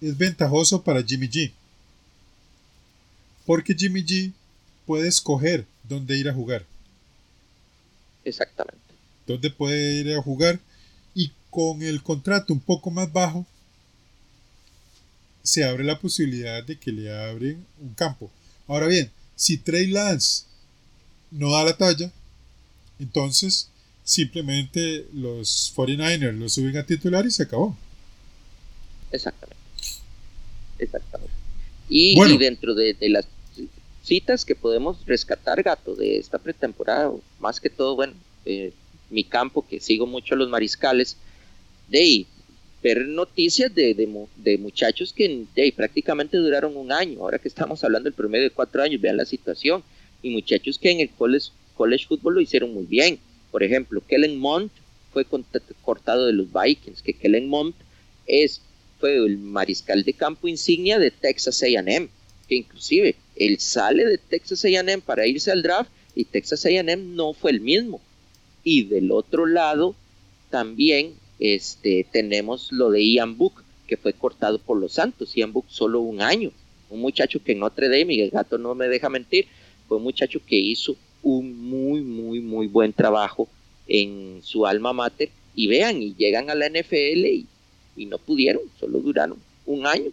es 0.00 0.16
ventajoso 0.16 0.82
para 0.82 1.02
Jimmy 1.02 1.28
G. 1.28 1.52
Porque 3.44 3.74
Jimmy 3.74 4.02
G 4.02 4.32
puede 4.86 5.08
escoger 5.08 5.66
dónde 5.84 6.16
ir 6.16 6.28
a 6.28 6.34
jugar. 6.34 6.64
Exactamente. 8.24 8.80
Dónde 9.26 9.50
puede 9.50 10.00
ir 10.00 10.14
a 10.14 10.22
jugar. 10.22 10.60
Y 11.14 11.32
con 11.50 11.82
el 11.82 12.02
contrato 12.02 12.52
un 12.52 12.60
poco 12.60 12.90
más 12.90 13.12
bajo, 13.12 13.46
se 15.46 15.64
abre 15.64 15.84
la 15.84 16.00
posibilidad 16.00 16.62
de 16.64 16.76
que 16.76 16.90
le 16.90 17.12
abren 17.14 17.64
un 17.80 17.94
campo. 17.94 18.30
Ahora 18.66 18.88
bien, 18.88 19.10
si 19.36 19.58
Trey 19.58 19.86
Lance 19.86 20.44
no 21.30 21.52
da 21.52 21.64
la 21.64 21.76
talla, 21.76 22.10
entonces 22.98 23.70
simplemente 24.02 25.06
los 25.12 25.72
49ers 25.76 26.36
lo 26.36 26.48
suben 26.48 26.76
a 26.76 26.84
titular 26.84 27.24
y 27.24 27.30
se 27.30 27.44
acabó. 27.44 27.76
Exactamente. 29.12 29.62
Exactamente. 30.78 31.32
Y, 31.88 32.38
dentro 32.38 32.74
de, 32.74 32.96
las 33.02 33.28
citas 34.02 34.44
que 34.44 34.56
podemos 34.56 35.06
rescatar, 35.06 35.62
gato, 35.62 35.94
de 35.94 36.18
esta 36.18 36.38
pretemporada, 36.38 37.12
más 37.38 37.60
que 37.60 37.70
todo, 37.70 37.94
bueno, 37.94 38.14
eh, 38.44 38.72
mi 39.10 39.22
campo, 39.22 39.64
que 39.64 39.78
sigo 39.78 40.06
mucho 40.06 40.34
a 40.34 40.38
los 40.38 40.48
mariscales, 40.48 41.16
de 41.88 42.00
ahí, 42.00 42.26
ver 42.82 43.06
noticias 43.06 43.74
de, 43.74 43.94
de, 43.94 44.58
muchachos 44.58 45.12
que 45.12 45.46
prácticamente 45.74 46.36
duraron 46.36 46.76
un 46.76 46.92
año, 46.92 47.20
ahora 47.20 47.38
que 47.38 47.48
estamos 47.48 47.82
hablando 47.82 48.04
del 48.04 48.14
promedio 48.14 48.44
de 48.44 48.50
cuatro 48.50 48.82
años, 48.82 49.00
vean 49.00 49.16
la 49.16 49.24
situación, 49.24 49.82
y 50.22 50.30
muchachos 50.30 50.78
que 50.78 50.90
en 50.90 51.00
el 51.00 51.10
college, 51.10 51.48
college 51.74 52.06
football 52.06 52.34
lo 52.34 52.40
hicieron 52.40 52.72
muy 52.72 52.84
bien. 52.84 53.18
Por 53.50 53.62
ejemplo, 53.62 54.02
Kellen 54.06 54.38
Mond 54.38 54.70
fue 55.12 55.26
cortado 55.82 56.26
de 56.26 56.32
los 56.32 56.48
Vikings, 56.52 57.02
que 57.02 57.14
Kellen 57.14 57.48
Mond 57.48 57.74
es, 58.26 58.60
fue 59.00 59.16
el 59.16 59.38
mariscal 59.38 60.04
de 60.04 60.12
campo 60.12 60.48
insignia 60.48 60.98
de 60.98 61.10
Texas 61.10 61.62
AM, 61.62 62.08
que 62.48 62.54
inclusive 62.54 63.16
él 63.34 63.58
sale 63.58 64.04
de 64.04 64.18
Texas 64.18 64.64
AM 64.64 65.00
para 65.00 65.26
irse 65.26 65.50
al 65.50 65.62
draft 65.62 65.90
y 66.14 66.24
Texas 66.24 66.66
AM 66.66 67.14
no 67.16 67.32
fue 67.32 67.50
el 67.50 67.60
mismo. 67.60 68.00
Y 68.64 68.84
del 68.84 69.12
otro 69.12 69.46
lado, 69.46 69.94
también 70.50 71.14
este, 71.38 72.06
tenemos 72.10 72.72
lo 72.72 72.90
de 72.90 73.04
Ian 73.04 73.36
Book, 73.36 73.62
que 73.86 73.96
fue 73.96 74.12
cortado 74.12 74.58
por 74.58 74.78
los 74.78 74.92
Santos. 74.92 75.34
Ian 75.34 75.52
Book 75.52 75.66
solo 75.68 76.00
un 76.00 76.20
año. 76.20 76.50
Un 76.90 77.00
muchacho 77.00 77.42
que 77.42 77.52
en 77.52 77.60
Notre 77.60 77.88
Dame, 77.88 78.14
y 78.14 78.20
el 78.20 78.30
gato 78.30 78.58
no 78.58 78.74
me 78.74 78.88
deja 78.88 79.08
mentir, 79.08 79.46
fue 79.88 79.98
un 79.98 80.04
muchacho 80.04 80.40
que 80.44 80.56
hizo 80.56 80.96
un 81.22 81.68
muy, 81.68 82.00
muy, 82.00 82.40
muy 82.40 82.66
buen 82.66 82.92
trabajo 82.92 83.48
en 83.86 84.40
su 84.42 84.66
alma 84.66 84.92
mater. 84.92 85.30
Y 85.54 85.66
vean, 85.68 86.02
y 86.02 86.14
llegan 86.14 86.50
a 86.50 86.54
la 86.54 86.68
NFL 86.68 87.26
y, 87.26 87.46
no 88.06 88.18
pudieron, 88.18 88.62
solo 88.78 89.00
duraron 89.00 89.38
un 89.64 89.86
año. 89.86 90.10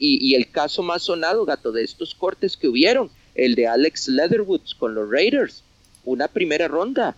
Y, 0.00 0.34
el 0.34 0.50
caso 0.50 0.82
más 0.82 1.02
sonado, 1.02 1.44
gato, 1.44 1.72
de 1.72 1.82
estos 1.82 2.14
cortes 2.14 2.56
que 2.56 2.68
hubieron, 2.68 3.10
el 3.34 3.54
de 3.54 3.66
Alex 3.66 4.08
Leatherwoods 4.08 4.74
con 4.74 4.94
los 4.94 5.10
Raiders, 5.10 5.62
una 6.04 6.28
primera 6.28 6.68
ronda, 6.68 7.16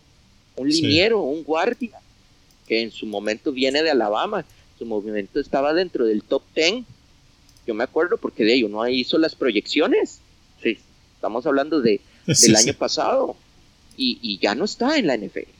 un 0.56 0.68
liniero, 0.68 1.20
un 1.20 1.44
guardia, 1.44 2.00
que 2.70 2.82
en 2.82 2.92
su 2.92 3.04
momento 3.04 3.50
viene 3.50 3.82
de 3.82 3.90
Alabama, 3.90 4.44
su 4.78 4.86
movimiento 4.86 5.40
estaba 5.40 5.74
dentro 5.74 6.06
del 6.06 6.22
top 6.22 6.44
10. 6.54 6.84
Yo 7.66 7.74
me 7.74 7.82
acuerdo 7.82 8.16
porque 8.16 8.44
de 8.44 8.54
ello 8.54 8.68
no 8.68 8.86
hizo 8.86 9.18
las 9.18 9.34
proyecciones. 9.34 10.20
Sí, 10.62 10.78
estamos 11.16 11.44
hablando 11.46 11.80
de, 11.80 12.00
del 12.26 12.54
año 12.54 12.72
pasado 12.74 13.34
y, 13.96 14.38
ya 14.40 14.54
no 14.54 14.66
está 14.66 14.98
en 14.98 15.08
la 15.08 15.16
NFL. 15.16 15.50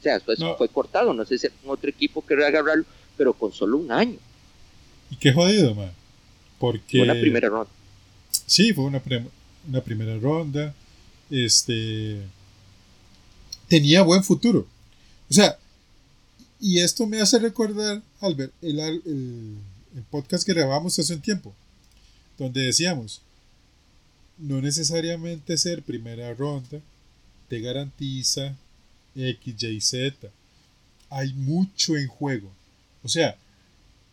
O 0.00 0.02
sea, 0.02 0.18
fue 0.56 0.70
cortado. 0.70 1.12
No 1.12 1.26
sé 1.26 1.36
si 1.36 1.46
algún 1.46 1.72
otro 1.72 1.90
equipo 1.90 2.24
querrá 2.24 2.46
agarrarlo, 2.46 2.86
pero 3.18 3.34
con 3.34 3.52
solo 3.52 3.76
un 3.76 3.92
año. 3.92 4.16
Y 5.10 5.16
qué 5.16 5.34
jodido, 5.34 5.74
man. 5.74 5.92
Porque. 6.58 7.00
Fue 7.00 7.02
una 7.02 7.20
primera 7.20 7.50
ronda. 7.50 7.70
Sí, 8.46 8.72
fue 8.72 8.84
una, 8.84 9.02
una 9.68 9.82
primera 9.82 10.16
ronda. 10.16 10.74
Este. 11.30 12.16
Tenía 13.68 14.00
buen 14.00 14.24
futuro. 14.24 14.66
O 15.28 15.34
sea, 15.34 15.58
y 16.66 16.80
esto 16.80 17.06
me 17.06 17.20
hace 17.20 17.38
recordar, 17.38 18.02
Albert, 18.20 18.52
el, 18.60 18.80
el, 18.80 20.02
podcast 20.10 20.44
que 20.44 20.52
grabamos 20.52 20.98
hace 20.98 21.14
un 21.14 21.20
tiempo, 21.20 21.54
donde 22.36 22.62
decíamos, 22.62 23.22
no 24.36 24.60
necesariamente 24.60 25.56
ser 25.58 25.84
primera 25.84 26.34
ronda 26.34 26.80
te 27.48 27.60
garantiza 27.60 28.56
X, 29.14 29.62
Y, 29.62 29.80
Z. 29.80 30.28
Hay 31.08 31.34
mucho 31.34 31.96
en 31.96 32.08
juego. 32.08 32.50
O 33.04 33.08
sea, 33.08 33.36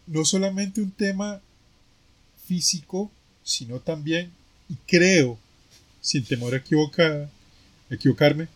no 0.05 0.23
solamente 0.23 0.79
un 0.79 0.91
tema 0.91 1.41
físico, 2.45 3.11
sino 3.43 3.79
también, 3.79 4.31
y 4.69 4.75
creo, 4.85 5.39
sin 6.01 6.23
temor 6.23 6.53
a 6.53 6.57
equivocar, 6.57 7.31
equivocarme, 7.89 8.47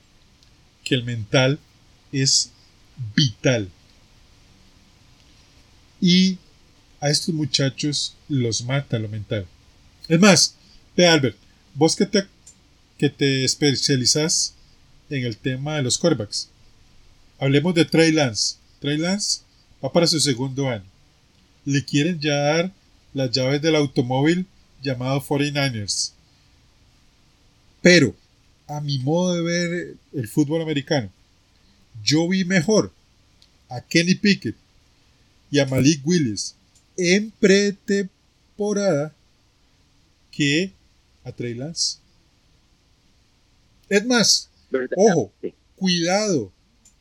que 0.84 0.94
el 0.94 1.04
mental 1.04 1.58
es 2.12 2.52
vital. 3.16 3.72
Y 6.02 6.38
a 7.00 7.10
estos 7.10 7.34
muchachos 7.34 8.16
los 8.28 8.64
mata 8.64 9.00
lo 9.00 9.10
mental. 9.10 9.46
Es 10.08 10.20
más, 10.20 10.56
Albert, 10.98 11.38
vos 11.76 11.96
que 11.96 12.06
te, 12.06 12.26
que 12.98 13.10
te 13.10 13.44
especializas 13.44 14.56
en 15.10 15.26
el 15.26 15.38
tema 15.38 15.76
de 15.76 15.84
los 15.84 15.98
quarterbacks. 15.98 16.50
Hablemos 17.40 17.76
de 17.76 17.86
Trey 17.86 18.12
Lance. 18.12 18.56
Trey 18.80 18.98
Lance 18.98 19.42
va 19.84 19.92
para 19.92 20.08
su 20.08 20.20
segundo 20.20 20.70
año. 20.70 20.86
Le 21.66 21.84
quieren 21.84 22.20
ya 22.20 22.36
dar 22.36 22.72
las 23.14 23.32
llaves 23.32 23.62
del 23.62 23.76
automóvil 23.76 24.48
llamado 24.82 25.22
49ers. 25.22 26.14
Pero, 27.82 28.16
a 28.68 28.82
mi 28.82 29.00
modo 29.00 29.36
de 29.36 29.42
ver 29.42 29.96
el 30.14 30.28
fútbol 30.28 30.62
americano, 30.62 31.10
yo 32.04 32.28
vi 32.28 32.44
mejor 32.44 32.92
a 33.70 33.82
Kenny 33.82 34.16
Pickett 34.16 34.56
y 35.50 35.60
a 35.60 35.66
Malik 35.66 36.06
Willis 36.06 36.56
en 36.98 37.32
pretemporada 37.32 39.16
que 40.32 40.74
a 41.24 41.32
Trey 41.32 41.54
Lance. 41.54 42.00
Es 43.90 44.06
más, 44.06 44.50
ojo, 44.96 45.32
cuidado. 45.76 46.52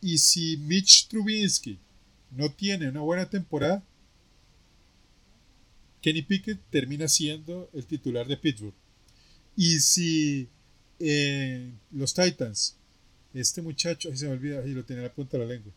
Y 0.01 0.19
si 0.19 0.57
Mitch 0.59 1.09
Trubinsky 1.09 1.79
no 2.31 2.51
tiene 2.51 2.89
una 2.89 3.01
buena 3.01 3.29
temporada, 3.29 3.83
Kenny 6.01 6.23
Pickett 6.23 6.61
termina 6.71 7.09
siendo 7.09 7.69
el 7.73 7.85
titular 7.87 8.27
de 8.29 8.37
Pittsburgh. 8.37 8.75
Y 9.57 9.81
si 9.81 10.49
eh, 11.01 11.73
los 11.91 12.15
Titans, 12.15 12.77
este 13.35 13.63
muchacho, 13.63 14.09
ahí 14.09 14.17
se 14.17 14.27
me 14.27 14.33
olvida, 14.33 14.61
ahí 14.61 14.73
lo 14.73 14.85
tenía 14.85 15.03
en 15.03 15.09
la 15.09 15.15
punta 15.15 15.37
de 15.37 15.45
la 15.45 15.53
lengua. 15.53 15.73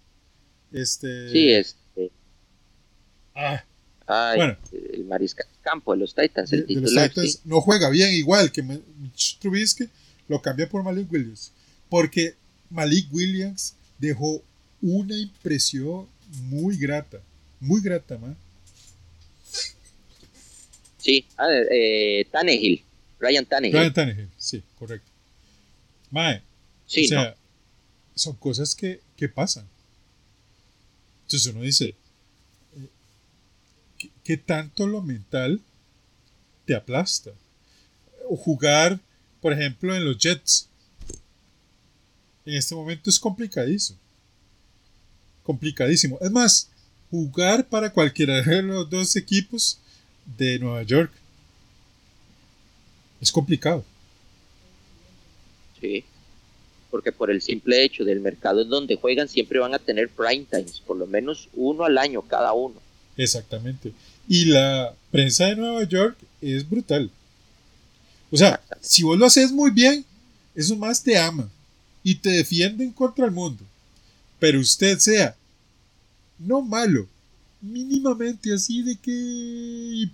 Este. 0.71 1.31
Sí, 1.31 1.49
este. 1.49 1.79
Ah. 3.35 3.63
bueno, 4.35 4.57
el 4.71 5.05
mariscal 5.05 5.45
campo 5.61 5.93
de 5.93 5.99
los 5.99 6.15
Titans, 6.15 6.51
el 6.53 6.65
titular. 6.65 7.05
los 7.05 7.13
Titans 7.13 7.41
no 7.45 7.61
juega 7.61 7.89
bien 7.89 8.13
igual 8.13 8.51
que 8.51 8.63
Mitch 8.63 9.37
Trubisky, 9.39 9.87
lo 10.27 10.41
cambia 10.41 10.67
por 10.67 10.83
Malik 10.83 11.11
Williams. 11.11 11.51
Porque 11.89 12.35
Malik 12.69 13.11
Williams 13.11 13.75
dejó 13.97 14.41
una 14.81 15.17
impresión 15.17 16.07
muy 16.49 16.77
grata, 16.77 17.21
muy 17.59 17.81
grata, 17.81 18.17
man. 18.17 18.37
Sí, 20.97 21.25
ah, 21.37 21.47
eh, 21.71 22.27
Tannehill, 22.31 22.83
Ryan 23.19 23.45
Tannehill. 23.45 23.77
Ryan 23.77 23.93
Tannehill, 23.93 24.29
sí, 24.37 24.61
correcto. 24.77 25.09
Mae, 26.11 26.41
sí, 26.85 27.05
o 27.05 27.07
sea, 27.07 27.35
son 28.15 28.35
cosas 28.35 28.75
que, 28.75 28.99
que, 29.15 29.29
pasan. 29.29 29.65
Entonces 31.23 31.53
uno 31.53 31.63
dice, 31.63 31.95
¿qué, 34.29 34.37
tanto 34.37 34.85
lo 34.85 35.01
mental 35.01 35.59
te 36.65 36.75
aplasta? 36.75 37.31
O 38.29 38.37
jugar, 38.37 38.99
por 39.41 39.53
ejemplo, 39.53 39.95
en 39.95 40.05
los 40.05 40.19
Jets. 40.19 40.69
En 42.45 42.53
este 42.53 42.75
momento 42.75 43.09
es 43.09 43.19
complicadísimo. 43.19 43.97
Complicadísimo. 45.41 46.19
Es 46.21 46.29
más, 46.29 46.69
jugar 47.09 47.67
para 47.67 47.91
cualquiera 47.91 48.39
de 48.43 48.61
los 48.61 48.87
dos 48.87 49.15
equipos 49.15 49.79
de 50.37 50.59
Nueva 50.59 50.83
York. 50.83 51.11
Es 53.19 53.31
complicado. 53.31 53.83
Sí, 55.81 56.03
porque 56.91 57.11
por 57.11 57.31
el 57.31 57.41
simple 57.41 57.83
hecho 57.83 58.05
del 58.05 58.19
mercado 58.19 58.61
en 58.61 58.69
donde 58.69 58.95
juegan 58.95 59.27
siempre 59.27 59.57
van 59.57 59.73
a 59.73 59.79
tener 59.79 60.07
prime 60.07 60.45
times, 60.51 60.81
por 60.81 60.97
lo 60.97 61.07
menos 61.07 61.49
uno 61.53 61.83
al 61.83 61.97
año 61.97 62.21
cada 62.21 62.53
uno. 62.53 62.79
Exactamente. 63.17 63.91
Y 64.29 64.45
la 64.45 64.95
prensa 65.11 65.47
de 65.47 65.55
Nueva 65.55 65.83
York 65.83 66.15
es 66.39 66.69
brutal. 66.69 67.11
O 68.31 68.37
sea, 68.37 68.61
si 68.79 69.01
vos 69.03 69.17
lo 69.17 69.25
haces 69.25 69.51
muy 69.51 69.71
bien, 69.71 70.05
esos 70.53 70.77
más 70.77 71.01
te 71.03 71.17
aman 71.17 71.49
y 72.03 72.13
te 72.13 72.29
defienden 72.29 72.91
contra 72.91 73.25
el 73.25 73.31
mundo. 73.31 73.63
Pero 74.39 74.59
usted 74.59 74.99
sea 74.99 75.35
no 76.37 76.61
malo, 76.61 77.07
mínimamente 77.59 78.53
así 78.53 78.83
de 78.83 78.95
que 78.97 80.09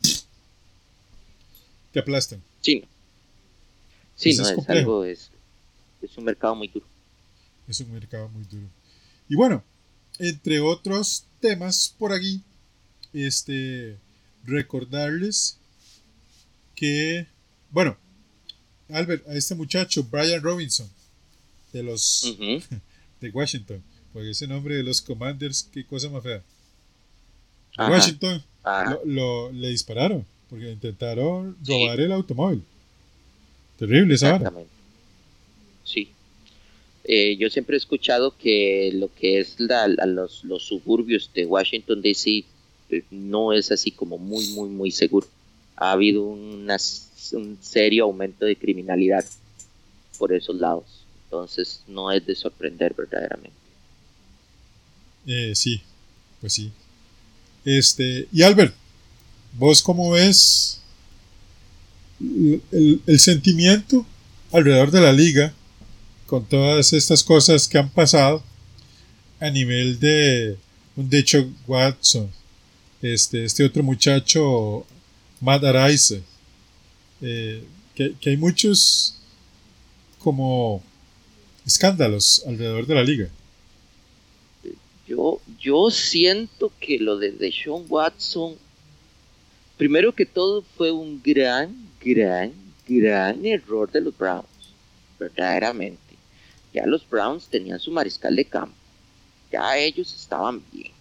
te 1.92 2.00
aplastan. 2.00 2.42
Sí. 2.62 2.86
Sí, 4.16 4.34
no, 4.38 4.48
es, 4.48 4.70
algo, 4.70 5.04
es, 5.04 5.30
es 6.02 6.18
un 6.18 6.24
mercado 6.24 6.56
muy 6.56 6.70
duro. 6.70 6.86
Es 7.68 7.82
un 7.82 7.92
mercado 7.92 8.30
muy 8.30 8.46
duro. 8.46 8.68
Y 9.28 9.36
bueno, 9.36 9.62
entre 10.20 10.62
otros 10.62 11.26
temas 11.42 11.94
por 12.00 12.14
aquí, 12.14 12.42
este, 13.14 13.98
recordarles 14.46 15.58
que, 16.76 17.28
bueno, 17.72 17.98
Albert, 18.90 19.28
a 19.28 19.34
este 19.34 19.56
muchacho, 19.56 20.04
Brian 20.04 20.42
Robinson, 20.42 20.90
de 21.74 21.84
los, 21.84 22.36
de 23.22 23.30
Washington, 23.30 23.84
porque 24.14 24.32
ese 24.32 24.48
nombre 24.48 24.76
de 24.76 24.84
los 24.84 25.02
Commanders, 25.02 25.70
qué 25.74 25.86
cosa 25.86 26.10
más 26.10 26.24
fea. 26.24 26.44
Washington 27.78 28.42
lo, 29.06 29.52
le 29.52 29.70
dispararon 29.70 30.26
porque 30.50 30.72
intentaron 30.72 31.58
robar 31.66 32.00
el 32.00 32.12
automóvil. 32.12 32.64
Terrible 33.78 34.16
esa 34.16 34.40
Sí. 35.84 36.10
Eh, 37.04 37.36
yo 37.38 37.50
siempre 37.50 37.76
he 37.76 37.78
escuchado 37.78 38.36
que 38.38 38.92
lo 38.94 39.14
que 39.14 39.40
es 39.40 39.60
la, 39.60 39.88
los, 39.88 40.44
los, 40.44 40.64
suburbios 40.64 41.30
de 41.36 41.46
Washington 41.46 42.02
DC 42.02 42.46
no 43.12 43.54
es 43.54 43.72
así 43.72 43.92
como 43.92 44.18
muy, 44.18 44.48
muy, 44.50 44.70
muy 44.70 44.92
seguro. 44.92 45.28
Ha 45.76 45.92
habido 45.92 46.24
un 46.24 46.68
serio 47.62 48.06
aumento 48.06 48.46
de 48.46 48.56
criminalidad 48.56 49.26
por 50.18 50.34
esos 50.34 50.56
lados. 50.56 50.86
Entonces 51.26 51.82
no 51.88 52.12
es 52.12 52.26
de 52.26 52.36
sorprender 52.36 52.94
verdaderamente. 52.94 53.58
Eh, 55.26 55.54
sí, 55.56 55.82
pues 56.40 56.54
sí. 56.54 56.72
Este, 57.64 58.28
y 58.32 58.44
Albert, 58.44 58.74
¿vos 59.58 59.82
cómo 59.82 60.12
ves 60.12 60.80
el, 62.20 63.20
sentimiento 63.20 64.06
alrededor 64.52 64.92
de 64.92 65.02
la 65.02 65.12
liga 65.12 65.54
con 66.28 66.46
todas 66.46 66.94
estas 66.94 67.24
cosas 67.24 67.68
que 67.68 67.78
han 67.78 67.90
pasado 67.90 68.44
a 69.40 69.50
nivel 69.50 70.00
de 70.00 70.58
un 70.96 71.10
Decho 71.10 71.50
Watson, 71.68 72.32
este, 73.14 73.46
este 73.46 73.64
otro 73.64 73.84
muchacho, 73.84 74.86
Matt 75.42 75.64
eh, 77.22 77.64
que, 77.94 78.16
que 78.20 78.30
hay 78.30 78.38
muchos 78.38 79.18
como 80.20 80.82
escándalos 81.66 82.44
alrededor 82.48 82.86
de 82.86 82.96
la 82.96 83.04
liga. 83.04 83.30
Yo, 85.08 85.40
yo 85.60 85.92
siento 85.92 86.72
que 86.80 86.98
lo 86.98 87.18
de 87.18 87.32
Deshaun 87.32 87.86
Watson, 87.88 88.56
primero 89.78 90.14
que 90.14 90.26
todo, 90.26 90.64
fue 90.76 90.92
un 90.92 91.22
gran, 91.24 91.76
gran, 92.04 92.54
gran 92.88 93.46
error 93.46 93.92
de 93.92 94.02
los 94.02 94.18
Browns, 94.18 94.74
verdaderamente. 95.20 96.00
Ya 96.74 96.86
los 96.88 97.08
Browns 97.08 97.46
tenían 97.48 97.80
su 97.80 97.92
mariscal 97.92 98.36
de 98.36 98.46
campo, 98.46 98.76
ya 99.52 99.78
ellos 99.78 100.14
estaban 100.14 100.64
bien, 100.74 100.92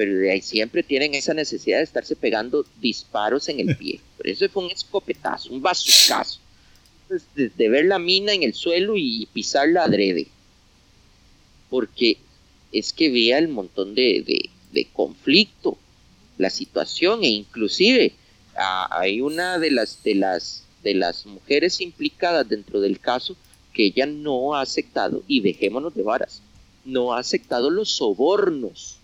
pero 0.00 0.16
de 0.16 0.30
ahí 0.30 0.40
siempre 0.40 0.82
tienen 0.82 1.14
esa 1.14 1.34
necesidad 1.34 1.76
de 1.76 1.84
estarse 1.84 2.16
pegando 2.16 2.64
disparos 2.80 3.50
en 3.50 3.60
el 3.60 3.76
pie. 3.76 4.00
Pero 4.16 4.32
eso 4.32 4.48
fue 4.48 4.64
un 4.64 4.70
escopetazo, 4.70 5.52
un 5.52 5.60
bazucazo. 5.60 6.40
De, 7.34 7.50
de 7.50 7.68
ver 7.68 7.84
la 7.84 7.98
mina 7.98 8.32
en 8.32 8.42
el 8.42 8.54
suelo 8.54 8.94
y 8.96 9.28
pisarla 9.34 9.84
adrede. 9.84 10.28
Porque 11.68 12.16
es 12.72 12.94
que 12.94 13.10
vea 13.10 13.36
el 13.36 13.48
montón 13.48 13.94
de, 13.94 14.48
conflicto, 14.94 15.76
la 16.38 16.48
situación 16.48 17.22
e 17.22 17.28
inclusive 17.28 18.14
hay 18.56 19.20
una 19.20 19.58
de 19.58 19.70
las, 19.70 20.02
de, 20.02 20.14
las, 20.14 20.64
de 20.82 20.94
las 20.94 21.26
mujeres 21.26 21.82
implicadas 21.82 22.48
dentro 22.48 22.80
del 22.80 23.00
caso 23.00 23.36
que 23.74 23.84
ella 23.84 24.06
no 24.06 24.54
ha 24.54 24.62
aceptado, 24.62 25.22
y 25.28 25.42
dejémonos 25.42 25.94
de 25.94 26.04
varas, 26.04 26.40
no 26.86 27.12
ha 27.12 27.18
aceptado 27.18 27.68
los 27.68 27.90
sobornos. 27.90 28.99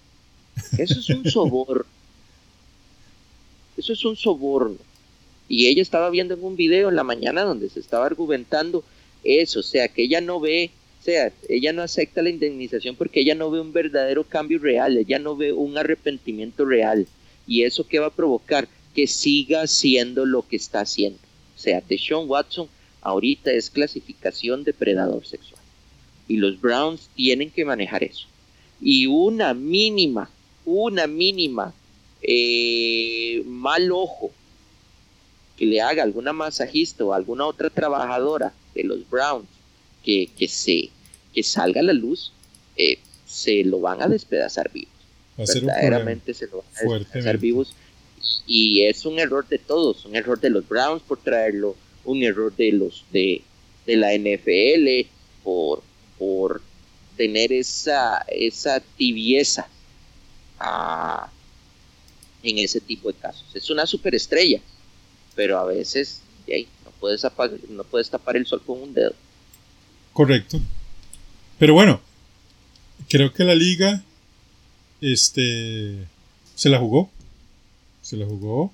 Eso 0.79 1.01
es 1.01 1.09
un 1.11 1.25
soborno. 1.31 1.85
Eso 3.77 3.93
es 3.93 4.05
un 4.05 4.17
soborno. 4.17 4.79
Y 5.49 5.67
ella 5.67 5.83
estaba 5.83 6.11
viendo 6.11 6.35
en 6.35 6.43
un 6.43 6.57
video 6.57 6.89
en 6.89 6.97
la 6.97 7.05
mañana 7.05 7.43
donde 7.43 7.69
se 7.69 7.81
estaba 7.81 8.07
argumentando 8.07 8.83
eso, 9.23 9.61
o 9.61 9.63
sea, 9.63 9.89
que 9.89 10.03
ella 10.03 10.21
no 10.21 10.41
ve 10.41 10.71
sea, 11.07 11.33
ella 11.49 11.73
no 11.73 11.83
acepta 11.83 12.21
la 12.21 12.31
indemnización 12.31 12.97
porque 12.97 13.21
ella 13.21 13.37
no 13.37 13.51
ve 13.51 13.61
un 13.61 13.73
verdadero 13.73 14.25
cambio 14.25 14.59
real, 14.59 14.97
ella 14.97 15.21
no 15.21 15.37
ve 15.37 15.53
un 15.53 15.79
arrepentimiento 15.79 16.65
real. 16.65 17.07
¿Y 17.47 17.63
eso 17.63 17.87
qué 17.87 18.01
va 18.01 18.09
a 18.09 18.15
provocar? 18.15 18.67
Que 18.93 19.07
siga 19.07 19.63
haciendo 19.63 20.27
lo 20.27 20.43
que 20.43 20.57
está 20.57 20.81
haciendo. 20.81 21.19
O 21.55 21.59
sea, 21.59 21.81
Deshaun 21.89 22.29
Watson 22.29 22.69
ahorita 23.03 23.53
es 23.53 23.71
clasificación 23.71 24.65
depredador 24.65 25.25
sexual. 25.25 25.63
Y 26.27 26.39
los 26.39 26.61
Browns 26.61 27.09
tienen 27.15 27.51
que 27.51 27.65
manejar 27.65 28.03
eso. 28.03 28.27
Y 28.81 29.07
una 29.07 29.55
mínima, 29.55 30.29
una 30.67 31.07
mínima 31.07 31.73
eh, 32.21 33.43
mal 33.47 33.91
ojo 33.93 34.33
que 35.57 35.65
le 35.65 35.81
haga 35.81 36.03
alguna 36.03 36.33
masajista 36.33 37.05
o 37.05 37.15
alguna 37.15 37.47
otra 37.47 37.71
trabajadora 37.71 38.53
de 38.75 38.85
los 38.85 39.09
Browns 39.09 39.47
que, 40.05 40.29
que 40.37 40.49
se 40.49 40.91
que 41.33 41.43
salga 41.43 41.81
a 41.81 41.85
la 41.85 41.93
luz, 41.93 42.33
eh, 42.77 42.99
se 43.27 43.63
lo 43.63 43.81
van 43.81 44.01
a 44.01 44.09
despedazar 44.09 44.71
vivos. 44.73 44.93
Verdaderamente 45.37 46.33
se 46.33 46.47
lo 46.47 46.65
van 46.83 46.95
a 46.95 46.99
despedazar 46.99 47.39
vivos. 47.39 47.75
Y 48.47 48.85
es 48.85 49.05
un 49.05 49.19
error 49.19 49.47
de 49.47 49.59
todos, 49.59 50.07
un 50.07 50.17
error 50.17 50.41
de 50.41 50.49
los 50.49 50.67
Browns 50.67 51.03
por 51.03 51.19
traerlo, 51.19 51.77
un 52.05 52.23
error 52.23 52.55
de 52.57 52.73
los 52.73 53.05
de, 53.13 53.43
de 53.87 53.97
la 53.97 54.15
NFL 54.15 55.09
por, 55.45 55.83
por 56.19 56.63
tener 57.19 57.53
esa, 57.53 58.25
esa 58.29 58.81
tibieza 58.81 59.69
en 62.43 62.59
ese 62.59 62.81
tipo 62.81 63.09
de 63.09 63.19
casos. 63.19 63.45
Es 63.55 63.71
una 63.71 63.87
superestrella, 63.87 64.61
pero 65.35 65.59
a 65.59 65.65
veces 65.65 66.21
no, 67.69 67.85
puedes 67.85 68.11
tapar 68.11 68.37
el 68.37 68.47
sol 68.47 68.63
con 68.65 68.81
un 68.81 68.95
dedo. 68.95 69.15
Correcto. 70.13 70.61
Pero 71.59 71.75
bueno, 71.75 72.01
creo 73.09 73.33
que 73.33 73.45
la 73.45 73.55
liga 73.55 74.03
este, 75.01 76.07
se 76.55 76.69
la 76.69 76.79
jugó. 76.79 77.11
Se 78.03 78.17
la 78.17 78.27
jugó 78.27 78.73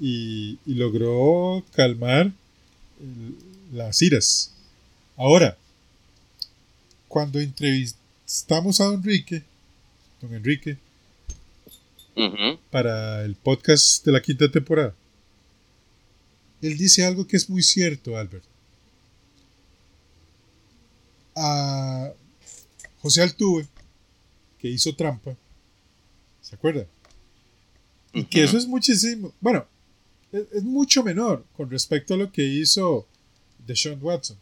y, 0.00 0.58
y 0.64 0.74
logró 0.74 1.62
calmar 1.72 2.32
las 3.72 4.00
iras. 4.00 4.52
Ahora, 5.16 5.56
cuando 7.08 7.38
entrevistamos 7.38 8.80
a 8.80 8.84
don 8.84 8.94
Enrique, 8.94 9.42
don 10.20 10.34
Enrique, 10.34 10.78
para 12.70 13.24
el 13.24 13.34
podcast 13.34 14.04
de 14.04 14.12
la 14.12 14.22
quinta 14.22 14.50
temporada, 14.50 14.94
él 16.62 16.78
dice 16.78 17.04
algo 17.04 17.26
que 17.26 17.36
es 17.36 17.48
muy 17.50 17.62
cierto, 17.62 18.16
Albert. 18.16 18.44
A 21.34 22.12
José 23.00 23.22
Altuve, 23.22 23.66
que 24.58 24.68
hizo 24.68 24.96
trampa, 24.96 25.36
¿se 26.40 26.54
acuerda? 26.54 26.86
Y 28.14 28.24
que 28.24 28.42
eso 28.42 28.56
es 28.56 28.66
muchísimo, 28.66 29.34
bueno, 29.40 29.66
es, 30.32 30.62
mucho 30.62 31.02
menor 31.02 31.44
con 31.56 31.70
respecto 31.70 32.14
a 32.14 32.16
lo 32.16 32.32
que 32.32 32.44
hizo 32.44 33.06
Deshaun 33.66 34.02
Watson. 34.02 34.38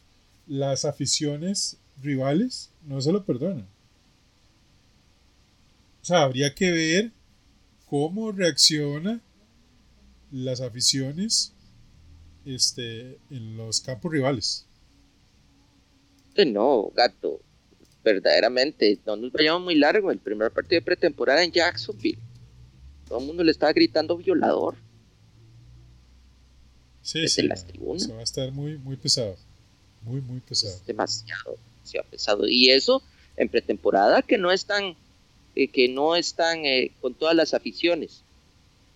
Las 0.47 0.85
aficiones 0.85 1.77
rivales 2.03 2.71
no 2.87 3.01
se 3.01 3.13
lo 3.13 3.25
perdonan. 3.25 3.67
O 6.03 6.05
sea, 6.05 6.23
habría 6.23 6.55
que 6.55 6.71
ver 6.71 7.13
cómo 7.87 8.33
reacciona 8.33 9.21
las 10.31 10.61
aficiones 10.61 11.53
este, 12.45 13.19
en 13.31 13.57
los 13.57 13.81
campos 13.81 14.13
rivales. 14.13 14.67
No, 16.47 16.91
gato, 16.95 17.41
verdaderamente, 18.03 18.99
no 19.07 19.17
nos 19.17 19.33
vayamos 19.33 19.63
muy 19.63 19.77
largo. 19.77 20.11
El 20.11 20.19
primer 20.19 20.51
partido 20.51 20.81
de 20.81 20.85
pretemporada 20.85 21.43
en 21.45 21.53
Jacksonville, 21.53 22.19
todo 23.09 23.21
el 23.21 23.27
mundo 23.27 23.45
le 23.45 23.53
estaba 23.53 23.73
gritando 23.73 24.17
violador. 24.17 24.77
Sí, 27.03 27.29
sí, 27.29 27.43
las 27.43 27.67
tribunas. 27.67 28.11
va 28.11 28.21
a 28.21 28.23
estar 28.23 28.51
muy, 28.51 28.79
muy 28.79 28.97
pesado. 28.97 29.37
Muy, 30.03 30.21
muy 30.21 30.41
pesado. 30.41 30.75
demasiado, 30.87 31.57
demasiado 31.77 32.11
pesado. 32.11 32.49
Y 32.49 32.71
eso 32.71 33.03
en 33.37 33.49
pretemporada 33.49 34.23
que 34.23 34.39
no 34.39 34.51
están, 34.51 34.97
eh, 35.57 35.69
que 35.69 35.89
no 35.89 36.17
están 36.17 36.65
eh, 36.65 36.91
con 37.01 37.15
todas 37.15 37.35
las 37.35 37.55
aficiones. 37.55 38.23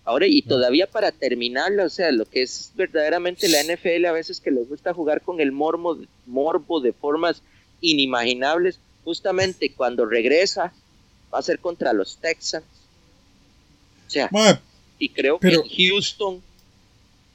Ahora, 0.05 0.25
y 0.27 0.41
todavía 0.41 0.87
para 0.87 1.11
terminarlo, 1.11 1.85
o 1.85 1.89
sea, 1.89 2.11
lo 2.11 2.25
que 2.25 2.41
es 2.41 2.71
verdaderamente 2.75 3.47
la 3.47 3.63
NFL 3.63 4.05
a 4.05 4.11
veces 4.11 4.39
que 4.39 4.49
les 4.49 4.67
gusta 4.67 4.93
jugar 4.93 5.21
con 5.21 5.39
el 5.39 5.51
morbo, 5.51 5.99
morbo 6.25 6.79
de 6.79 6.93
formas 6.93 7.41
inimaginables, 7.79 8.79
justamente 9.03 9.71
cuando 9.71 10.05
regresa 10.05 10.73
va 11.33 11.39
a 11.39 11.43
ser 11.43 11.59
contra 11.59 11.93
los 11.93 12.17
Texans. 12.17 12.65
O 14.07 14.09
sea, 14.09 14.29
y 14.97 15.09
creo 15.09 15.39
que 15.39 15.49
en 15.49 15.61
Houston, 15.61 16.41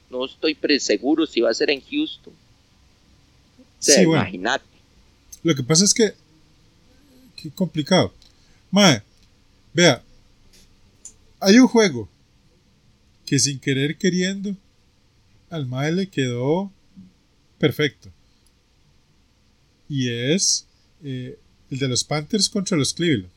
no 0.09 0.25
estoy 0.25 0.57
seguro 0.79 1.25
si 1.25 1.41
va 1.41 1.49
a 1.49 1.53
ser 1.53 1.71
en 1.71 1.81
Houston. 1.81 2.33
O 3.79 3.83
sea, 3.83 4.03
imagínate. 4.03 4.65
Lo 5.43 5.55
que 5.55 5.63
pasa 5.63 5.85
es 5.85 5.93
que, 5.93 6.13
qué 7.37 7.49
complicado. 7.51 8.13
Mae, 8.71 9.01
vea, 9.75 10.01
hay 11.39 11.59
un 11.59 11.67
juego 11.67 12.09
que 13.25 13.37
sin 13.37 13.59
querer 13.59 13.97
queriendo 13.97 14.55
al 15.49 15.65
Mae 15.67 15.91
le 15.91 16.07
quedó 16.07 16.71
perfecto. 17.59 18.09
Y 19.87 20.09
es 20.09 20.65
eh, 21.03 21.37
el 21.69 21.77
de 21.77 21.87
los 21.87 22.03
Panthers 22.03 22.49
contra 22.49 22.77
los 22.77 22.93
Cleveland. 22.93 23.31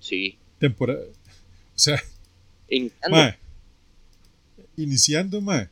Sí. 0.00 0.38
Temporada. 0.58 1.04
O 1.72 1.82
sea. 1.82 2.02
iniciando, 4.76 5.40
mae. 5.40 5.70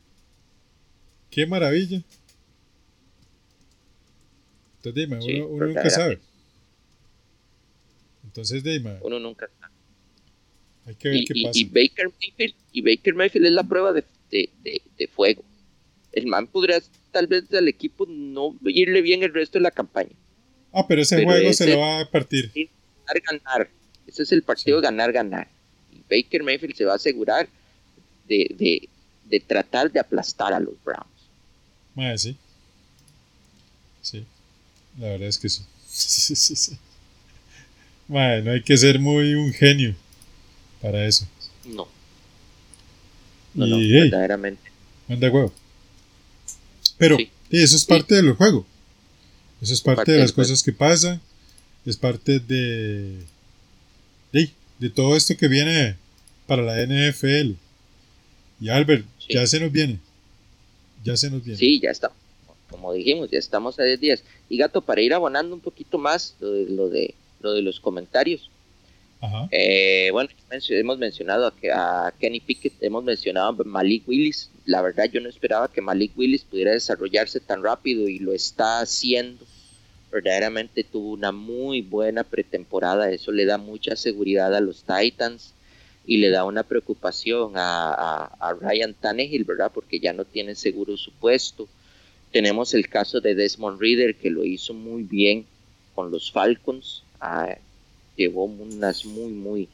Qué 1.29 1.45
maravilla. 1.45 2.01
Entonces, 4.77 4.95
dime, 4.95 5.45
uno, 5.45 5.67
nunca 5.67 5.87
sabe. 5.91 6.19
Entonces, 8.29 8.63
dime. 8.63 8.97
Uno 9.01 9.19
nunca 9.19 9.49
sabe. 9.59 9.73
Hay 10.85 10.95
que 10.95 11.09
ver 11.09 11.17
y, 11.17 11.25
qué 11.25 11.33
pasa. 11.43 11.59
Y 11.59 11.65
Baker 11.65 12.11
Mayfield, 12.19 12.55
y 12.71 12.81
Baker 12.81 13.15
Mayfield 13.15 13.45
es 13.47 13.51
la 13.53 13.63
prueba 13.63 13.91
de, 13.91 14.03
de, 14.29 14.49
de, 14.63 15.07
fuego. 15.07 15.43
El 16.11 16.27
man 16.27 16.45
podría 16.45 16.79
tal 17.11 17.25
vez 17.25 17.51
al 17.53 17.67
equipo 17.67 18.05
no 18.07 18.55
irle 18.65 19.01
bien 19.01 19.23
el 19.23 19.33
resto 19.33 19.57
de 19.57 19.63
la 19.63 19.71
campaña. 19.71 20.11
Ah, 20.71 20.85
pero 20.87 21.01
ese 21.01 21.23
juego 21.23 21.51
se 21.53 21.73
lo 21.73 21.79
va 21.79 22.01
a 22.01 22.09
partir. 22.09 22.51
Ganar, 22.53 23.41
ganar. 23.41 23.69
Ese 24.05 24.23
es 24.23 24.31
el 24.31 24.43
partido 24.43 24.79
ganar, 24.79 25.11
ganar. 25.11 25.47
Y 25.91 26.03
Baker 26.07 26.43
Mayfield 26.43 26.75
se 26.75 26.85
va 26.85 26.93
a 26.93 26.97
asegurar 26.97 27.49
de, 28.27 28.55
de, 28.55 28.89
de 29.25 29.39
tratar 29.39 29.91
de 29.91 29.99
aplastar 29.99 30.53
a 30.53 30.59
los 30.59 30.75
Browns. 30.83 31.07
Madre, 31.95 32.17
sí. 32.19 32.37
Sí. 34.03 34.23
La 34.99 35.07
verdad 35.07 35.27
es 35.27 35.39
que 35.39 35.49
sí. 35.49 35.63
sí, 35.87 36.35
sí, 36.35 36.55
sí. 36.55 36.77
Madre, 38.09 38.41
no 38.41 38.51
hay 38.51 38.63
que 38.63 38.75
ser 38.75 38.99
muy 38.99 39.35
un 39.35 39.53
genio 39.53 39.95
para 40.81 41.05
eso. 41.05 41.27
No. 41.63 41.87
No, 43.53 43.65
y, 43.65 43.69
no, 43.69 43.77
verdaderamente. 43.77 44.71
Manda 45.07 45.29
huevo. 45.29 45.53
Pero 46.97 47.17
eso 47.49 47.75
es 47.75 47.85
parte 47.85 48.15
del 48.15 48.33
juego. 48.33 48.65
Eso 49.61 49.73
es 49.73 49.81
parte, 49.81 50.11
de 50.11 50.19
las 50.19 50.31
cosas 50.31 50.63
que 50.63 50.71
pasan. 50.71 51.21
Es 51.85 51.97
parte 51.97 52.39
de, 52.39 53.19
de, 54.31 54.49
de 54.79 54.89
todo 54.89 55.15
esto 55.15 55.37
que 55.37 55.47
viene 55.47 55.95
para 56.47 56.63
la 56.63 56.83
NFL. 56.83 57.53
Y 58.59 58.69
Albert, 58.69 59.05
ya 59.29 59.45
se 59.45 59.59
nos 59.59 59.71
viene. 59.71 59.99
Ya 61.03 61.15
se 61.15 61.29
nos 61.29 61.43
viene. 61.43 61.59
Sí, 61.59 61.79
ya 61.79 61.91
está. 61.91 62.11
Como 62.69 62.91
dijimos, 62.93 63.29
ya 63.31 63.37
estamos 63.37 63.79
a 63.79 63.83
10 63.83 63.99
días. 63.99 64.23
Y 64.49 64.57
gato, 64.57 64.81
para 64.81 65.01
ir 65.01 65.13
abonando 65.13 65.53
un 65.55 65.61
poquito 65.61 65.97
más 65.97 66.35
lo 66.39 66.51
de, 66.51 66.65
lo 66.69 66.89
de, 66.89 67.13
lo 67.41 67.53
de 67.53 67.61
los 67.61 67.79
comentarios. 67.79 68.49
Eh, 69.51 70.09
bueno, 70.13 70.29
hemos 70.49 70.97
mencionado 70.97 71.51
a, 71.73 72.07
a, 72.07 72.11
Kenny 72.13 72.39
Pickett, 72.39 72.81
hemos 72.81 73.03
mencionado 73.03 73.49
a 73.49 73.63
Malik 73.65 74.07
Willis. 74.07 74.49
La 74.65 74.81
verdad, 74.81 75.05
yo 75.11 75.19
no 75.19 75.27
esperaba 75.27 75.71
que 75.71 75.81
Malik 75.81 76.17
Willis 76.17 76.43
pudiera 76.43 76.71
desarrollarse 76.71 77.39
tan 77.41 77.61
rápido 77.61 78.07
y 78.07 78.19
lo 78.19 78.33
está 78.33 78.79
haciendo. 78.79 79.45
Verdaderamente 80.11 80.83
tuvo 80.83 81.11
una 81.11 81.31
muy 81.31 81.81
buena 81.81 82.23
pretemporada. 82.23 83.11
Eso 83.11 83.31
le 83.31 83.45
da 83.45 83.57
mucha 83.57 83.95
seguridad 83.95 84.55
a 84.55 84.61
los 84.61 84.83
Titans 84.83 85.53
y 86.05 86.17
le 86.17 86.29
da 86.29 86.45
una 86.45 86.63
preocupación 86.63 87.53
a, 87.55 88.23
a, 88.39 88.53
Ryan 88.53 88.95
Tannehill, 88.95 89.43
¿verdad? 89.43 89.71
Porque 89.71 89.99
ya 89.99 90.13
no 90.13 90.25
tiene 90.25 90.55
seguro 90.55 90.97
su 90.97 91.11
puesto. 91.11 91.67
Tenemos 92.31 92.73
el 92.73 92.87
caso 92.89 93.21
de 93.21 93.35
Desmond 93.35 93.79
Reader 93.79 94.15
que 94.15 94.29
lo 94.29 94.43
hizo 94.43 94.73
muy 94.73 95.03
bien 95.03 95.45
con 95.93 96.09
los 96.09 96.31
Falcons. 96.31 97.03
Llevó 98.15 98.45
unas 98.45 99.05
muy, 99.05 99.31
muy, 99.31 99.69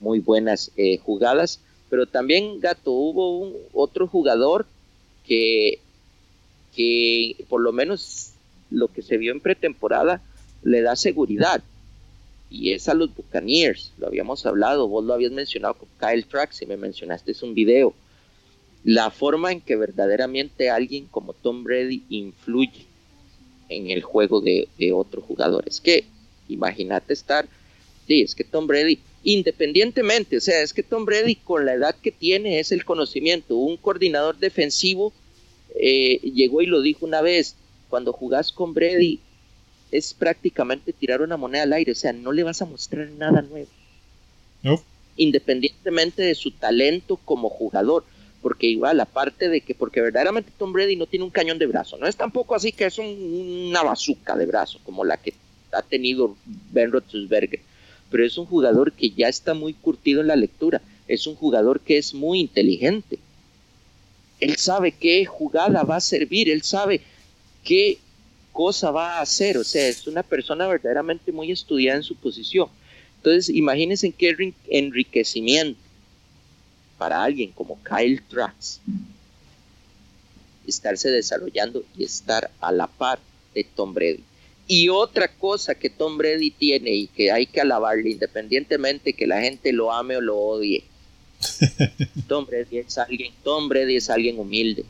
muy 0.00 0.18
buenas 0.20 0.70
eh, 0.76 0.98
jugadas. 0.98 1.60
Pero 1.90 2.06
también, 2.06 2.60
Gato, 2.60 2.90
hubo 2.92 3.38
un, 3.38 3.54
otro 3.72 4.06
jugador 4.06 4.66
que, 5.26 5.78
que 6.74 7.36
por 7.48 7.60
lo 7.60 7.72
menos 7.72 8.32
lo 8.70 8.88
que 8.88 9.02
se 9.02 9.18
vio 9.18 9.32
en 9.32 9.40
pretemporada 9.40 10.22
le 10.62 10.80
da 10.80 10.96
seguridad. 10.96 11.62
Y 12.50 12.72
es 12.72 12.88
a 12.88 12.94
los 12.94 13.14
Buccaneers, 13.14 13.92
lo 13.98 14.06
habíamos 14.06 14.44
hablado, 14.44 14.88
vos 14.88 15.04
lo 15.04 15.14
habías 15.14 15.32
mencionado 15.32 15.74
con 15.74 15.88
Kyle 15.98 16.24
Trax 16.24 16.62
y 16.62 16.66
me 16.66 16.76
mencionaste 16.76 17.32
es 17.32 17.42
un 17.42 17.54
video. 17.54 17.94
La 18.84 19.10
forma 19.10 19.52
en 19.52 19.60
que 19.60 19.76
verdaderamente 19.76 20.68
alguien 20.68 21.06
como 21.06 21.32
Tom 21.34 21.62
Brady 21.64 22.02
influye 22.10 22.86
en 23.68 23.90
el 23.90 24.02
juego 24.02 24.40
de, 24.40 24.68
de 24.78 24.92
otros 24.92 25.24
jugadores. 25.24 25.80
Que 25.80 26.04
imagínate 26.48 27.12
estar 27.12 27.46
Sí, 28.06 28.22
es 28.22 28.34
que 28.34 28.44
Tom 28.44 28.66
Brady, 28.66 28.98
independientemente, 29.22 30.36
o 30.36 30.40
sea, 30.40 30.62
es 30.62 30.72
que 30.72 30.82
Tom 30.82 31.04
Brady 31.04 31.36
con 31.36 31.64
la 31.64 31.74
edad 31.74 31.94
que 31.94 32.10
tiene 32.10 32.58
es 32.58 32.72
el 32.72 32.84
conocimiento. 32.84 33.56
Un 33.56 33.76
coordinador 33.76 34.38
defensivo 34.38 35.12
eh, 35.76 36.18
llegó 36.22 36.62
y 36.62 36.66
lo 36.66 36.80
dijo 36.80 37.06
una 37.06 37.20
vez, 37.20 37.54
cuando 37.88 38.12
jugás 38.12 38.52
con 38.52 38.74
Brady, 38.74 39.20
es 39.92 40.14
prácticamente 40.14 40.92
tirar 40.92 41.22
una 41.22 41.36
moneda 41.36 41.62
al 41.64 41.72
aire, 41.74 41.92
o 41.92 41.94
sea, 41.94 42.12
no 42.12 42.32
le 42.32 42.42
vas 42.42 42.62
a 42.62 42.66
mostrar 42.66 43.08
nada 43.10 43.42
nuevo. 43.42 43.68
No. 44.62 44.82
Independientemente 45.16 46.22
de 46.22 46.34
su 46.34 46.50
talento 46.52 47.18
como 47.24 47.50
jugador, 47.50 48.04
porque 48.40 48.66
igual, 48.66 48.98
aparte 49.00 49.48
de 49.48 49.60
que, 49.60 49.74
porque 49.74 50.00
verdaderamente 50.00 50.50
Tom 50.58 50.72
Brady 50.72 50.96
no 50.96 51.06
tiene 51.06 51.24
un 51.24 51.30
cañón 51.30 51.58
de 51.58 51.66
brazo, 51.66 51.98
no 51.98 52.06
es 52.06 52.16
tampoco 52.16 52.54
así 52.54 52.72
que 52.72 52.86
es 52.86 52.98
una 52.98 53.82
bazuca 53.82 54.34
de 54.34 54.46
brazo 54.46 54.80
como 54.82 55.04
la 55.04 55.18
que 55.18 55.34
ha 55.72 55.82
tenido 55.82 56.36
Ben 56.70 56.92
Roethlisberger, 56.92 57.60
pero 58.10 58.24
es 58.24 58.36
un 58.38 58.46
jugador 58.46 58.92
que 58.92 59.10
ya 59.10 59.28
está 59.28 59.54
muy 59.54 59.74
curtido 59.74 60.20
en 60.20 60.28
la 60.28 60.36
lectura, 60.36 60.82
es 61.08 61.26
un 61.26 61.34
jugador 61.34 61.80
que 61.80 61.98
es 61.98 62.14
muy 62.14 62.40
inteligente. 62.40 63.18
Él 64.40 64.56
sabe 64.56 64.92
qué 64.92 65.24
jugada 65.24 65.82
va 65.82 65.96
a 65.96 66.00
servir, 66.00 66.50
él 66.50 66.62
sabe 66.62 67.00
qué 67.64 67.98
cosa 68.52 68.90
va 68.90 69.18
a 69.18 69.22
hacer, 69.22 69.56
o 69.56 69.64
sea, 69.64 69.88
es 69.88 70.06
una 70.06 70.22
persona 70.22 70.66
verdaderamente 70.66 71.32
muy 71.32 71.50
estudiada 71.50 71.98
en 71.98 72.02
su 72.02 72.16
posición. 72.16 72.68
Entonces, 73.16 73.48
imagínense 73.48 74.10
qué 74.10 74.52
enriquecimiento 74.68 75.80
para 76.98 77.22
alguien 77.22 77.50
como 77.52 77.78
Kyle 77.82 78.20
Trax 78.28 78.80
estarse 80.66 81.10
desarrollando 81.10 81.84
y 81.96 82.04
estar 82.04 82.50
a 82.60 82.72
la 82.72 82.86
par 82.86 83.18
de 83.54 83.64
Tom 83.64 83.94
Brady. 83.94 84.22
Y 84.66 84.88
otra 84.88 85.28
cosa 85.28 85.74
que 85.74 85.90
Tom 85.90 86.16
Brady 86.16 86.50
tiene 86.50 86.90
y 86.94 87.06
que 87.08 87.32
hay 87.32 87.46
que 87.46 87.60
alabarle 87.60 88.10
independientemente 88.10 89.12
que 89.12 89.26
la 89.26 89.40
gente 89.40 89.72
lo 89.72 89.92
ame 89.92 90.16
o 90.16 90.20
lo 90.20 90.38
odie. 90.38 90.84
Tom 92.28 92.46
Brady 92.46 92.78
es 92.78 92.96
alguien, 92.98 93.32
Tom 93.42 93.68
Brady 93.68 93.96
es 93.96 94.08
alguien 94.08 94.38
humilde. 94.38 94.84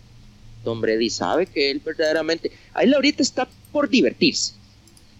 Tom 0.63 0.81
Brady 0.81 1.11
sabe 1.11 1.47
que 1.47 1.71
él 1.71 1.81
verdaderamente, 1.85 2.53
a 2.75 2.83
él 2.83 2.95
ahorita 2.95 3.23
está 3.23 3.49
por 3.73 3.89
divertirse. 3.89 4.55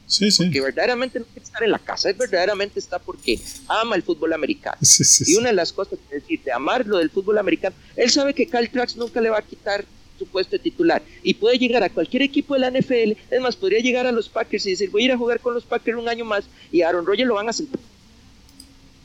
Sí, 0.07 0.31
sí. 0.31 0.51
Que 0.51 0.61
verdaderamente 0.61 1.19
no 1.19 1.25
quiere 1.25 1.43
estar 1.43 1.63
en 1.63 1.71
la 1.71 1.79
casa, 1.79 2.11
él 2.11 2.17
verdaderamente 2.17 2.79
está 2.79 2.99
porque 2.99 3.41
ama 3.67 3.97
el 3.97 4.03
fútbol 4.03 4.35
americano. 4.35 4.77
Sí, 4.83 5.25
Y 5.27 5.37
una 5.37 5.49
de 5.49 5.55
las 5.55 5.73
cosas 5.73 5.99
que 6.09 6.17
decir, 6.17 6.43
de 6.43 6.53
amar 6.53 6.87
lo 6.87 6.99
del 6.99 7.09
fútbol 7.09 7.39
americano, 7.39 7.75
él 7.97 8.11
sabe 8.11 8.35
que 8.35 8.47
Kyle 8.47 8.69
Trax 8.69 8.97
nunca 8.97 9.21
le 9.21 9.31
va 9.31 9.39
a 9.39 9.43
quitar 9.43 9.85
su 10.25 10.31
puesto 10.31 10.53
de 10.53 10.59
titular 10.61 11.03
y 11.23 11.35
puede 11.35 11.59
llegar 11.59 11.83
a 11.83 11.91
cualquier 11.91 12.23
equipo 12.23 12.55
de 12.55 12.61
la 12.61 12.71
NFL, 12.71 13.13
es 13.31 13.41
más, 13.41 13.57
podría 13.57 13.81
llegar 13.81 14.07
a 14.07 14.13
los 14.13 14.29
Packers 14.29 14.67
y 14.67 14.71
decir, 14.71 14.91
voy 14.91 15.03
a 15.03 15.05
ir 15.07 15.13
a 15.13 15.19
jugar 15.19 15.41
con 15.41 15.55
los 15.55 15.65
Packers 15.65 15.99
un 15.99 16.09
año 16.09 16.25
más 16.25 16.45
y 16.71 16.83
a 16.83 16.89
Aaron 16.89 17.07
Rodgers 17.07 17.29
lo 17.29 17.35
van 17.35 17.49
a 17.49 17.53
sentar. 17.53 17.81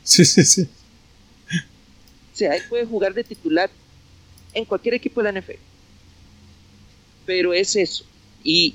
Sí, 0.04 0.24
sí, 0.24 0.44
sí. 0.44 0.62
O 0.62 2.36
sea, 2.38 2.54
él 2.54 2.62
puede 2.68 2.84
jugar 2.86 3.14
de 3.14 3.24
titular 3.24 3.68
en 4.54 4.64
cualquier 4.64 4.94
equipo 4.94 5.20
de 5.22 5.32
la 5.32 5.40
NFL. 5.40 5.58
Pero 7.26 7.52
es 7.52 7.76
eso. 7.76 8.04
Y, 8.44 8.72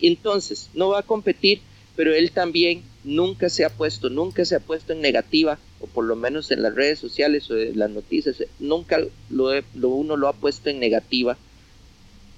y 0.00 0.06
entonces, 0.06 0.68
no 0.74 0.88
va 0.88 1.00
a 1.00 1.02
competir, 1.02 1.60
pero 1.94 2.14
él 2.14 2.30
también 2.32 2.82
nunca 3.04 3.48
se 3.48 3.64
ha 3.64 3.70
puesto, 3.70 4.08
nunca 4.10 4.44
se 4.44 4.56
ha 4.56 4.60
puesto 4.60 4.92
en 4.92 5.00
negativa, 5.00 5.58
o 5.80 5.86
por 5.86 6.04
lo 6.04 6.16
menos 6.16 6.50
en 6.50 6.62
las 6.62 6.74
redes 6.74 6.98
sociales 6.98 7.50
o 7.50 7.56
en 7.56 7.78
las 7.78 7.90
noticias, 7.90 8.36
nunca 8.58 8.98
lo, 9.30 9.54
he- 9.54 9.64
lo 9.74 9.90
uno 9.90 10.16
lo 10.16 10.28
ha 10.28 10.32
puesto 10.32 10.70
en 10.70 10.80
negativa 10.80 11.36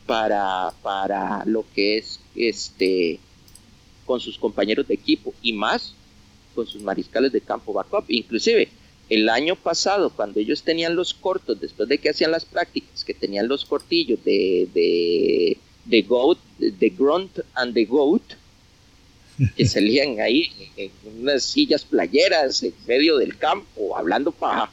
para, 0.09 0.73
para 0.83 1.44
lo 1.44 1.66
que 1.75 1.99
es 1.99 2.18
este 2.35 3.21
con 4.07 4.21
sus 4.21 4.38
compañeros 4.38 4.88
de 4.88 4.94
equipo 4.94 5.35
y 5.42 5.53
más 5.53 5.92
con 6.55 6.66
sus 6.66 6.81
mariscales 6.83 7.31
de 7.31 7.42
campo 7.42 7.75
backup. 7.75 8.07
Inclusive 8.09 8.71
el 9.11 9.29
año 9.29 9.55
pasado, 9.55 10.09
cuando 10.09 10.40
ellos 10.40 10.62
tenían 10.62 10.97
los 10.97 11.12
cortos, 11.12 11.61
después 11.61 11.90
de 11.90 11.99
que 11.99 12.09
hacían 12.09 12.31
las 12.31 12.47
prácticas, 12.47 13.05
que 13.05 13.12
tenían 13.12 13.49
los 13.49 13.66
cortillos 13.66 14.25
de, 14.25 14.66
de, 14.73 15.59
de 15.85 16.03
Goat, 16.03 16.38
de 16.59 16.88
Grunt 16.88 17.40
and 17.55 17.75
the 17.75 17.85
Goat, 17.85 18.23
que 19.57 19.66
salían 19.68 20.21
ahí 20.21 20.51
en 20.77 20.90
unas 21.21 21.42
sillas 21.44 21.85
playeras 21.85 22.62
en 22.62 22.73
medio 22.87 23.18
del 23.18 23.37
campo, 23.37 23.94
hablando 23.94 24.33
paja, 24.33 24.71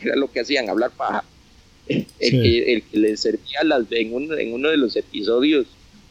era 0.00 0.16
lo 0.16 0.30
que 0.32 0.40
hacían, 0.40 0.68
hablar 0.68 0.90
paja. 0.90 1.24
El, 1.88 2.06
Sí. 2.18 2.30
que, 2.30 2.72
el 2.74 2.82
que 2.82 3.16
servía 3.16 3.62
las, 3.64 3.84
en, 3.90 4.14
uno, 4.14 4.36
en 4.36 4.52
uno 4.54 4.70
de 4.70 4.76
los 4.76 4.96
episodios, 4.96 5.66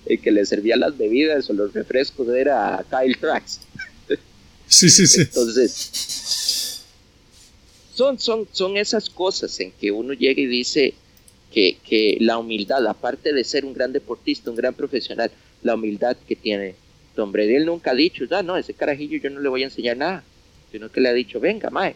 el 0.05 0.19
que 0.19 0.31
le 0.31 0.45
servía 0.45 0.75
las 0.75 0.97
bebidas 0.97 1.49
o 1.49 1.53
los 1.53 1.73
refrescos 1.73 2.27
era 2.29 2.83
Kyle 2.89 3.17
Trax. 3.17 3.61
Sí, 4.65 4.89
sí, 4.89 5.05
sí. 5.05 5.21
Entonces, 5.21 6.81
son, 7.93 8.17
son, 8.17 8.47
son 8.51 8.77
esas 8.77 9.09
cosas 9.09 9.59
en 9.59 9.71
que 9.71 9.91
uno 9.91 10.13
llega 10.13 10.41
y 10.41 10.47
dice 10.47 10.95
que, 11.51 11.77
que 11.87 12.17
la 12.19 12.39
humildad, 12.39 12.87
aparte 12.87 13.33
de 13.33 13.43
ser 13.43 13.65
un 13.65 13.73
gran 13.73 13.93
deportista, 13.93 14.49
un 14.49 14.55
gran 14.55 14.73
profesional, 14.73 15.31
la 15.61 15.75
humildad 15.75 16.17
que 16.27 16.35
tiene 16.35 16.75
Tom 17.15 17.31
Brady, 17.31 17.55
él 17.55 17.65
nunca 17.65 17.91
ha 17.91 17.95
dicho, 17.95 18.25
ah, 18.31 18.41
no, 18.41 18.57
ese 18.57 18.73
carajillo 18.73 19.19
yo 19.19 19.29
no 19.29 19.39
le 19.41 19.49
voy 19.49 19.61
a 19.61 19.65
enseñar 19.65 19.97
nada, 19.97 20.23
sino 20.71 20.91
que 20.91 21.01
le 21.01 21.09
ha 21.09 21.13
dicho, 21.13 21.39
venga, 21.39 21.69
mae, 21.69 21.95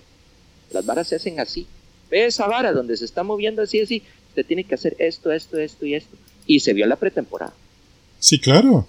las 0.71 0.85
varas 0.85 1.07
se 1.07 1.15
hacen 1.15 1.39
así, 1.39 1.65
ve 2.09 2.25
esa 2.25 2.47
vara 2.47 2.71
donde 2.73 2.97
se 2.97 3.05
está 3.05 3.23
moviendo 3.23 3.61
así, 3.61 3.79
así, 3.81 4.03
usted 4.29 4.45
tiene 4.45 4.63
que 4.63 4.75
hacer 4.75 4.95
esto, 4.99 5.31
esto, 5.31 5.57
esto 5.57 5.85
y 5.85 5.95
esto, 5.95 6.15
y 6.45 6.59
se 6.59 6.73
vio 6.73 6.85
en 6.85 6.89
la 6.89 6.95
pretemporada. 6.95 7.53
Sí, 8.19 8.39
claro. 8.39 8.87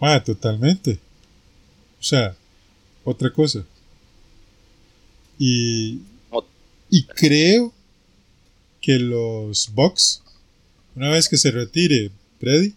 Ah, 0.00 0.22
totalmente. 0.24 0.98
O 2.00 2.02
sea, 2.02 2.34
otra 3.04 3.32
cosa. 3.32 3.64
Y, 5.38 6.00
y 6.90 7.04
creo 7.04 7.72
que 8.80 8.98
los 8.98 9.70
Bucks, 9.72 10.22
una 10.96 11.10
vez 11.10 11.28
que 11.28 11.36
se 11.36 11.50
retire 11.50 12.10
Brady, 12.40 12.74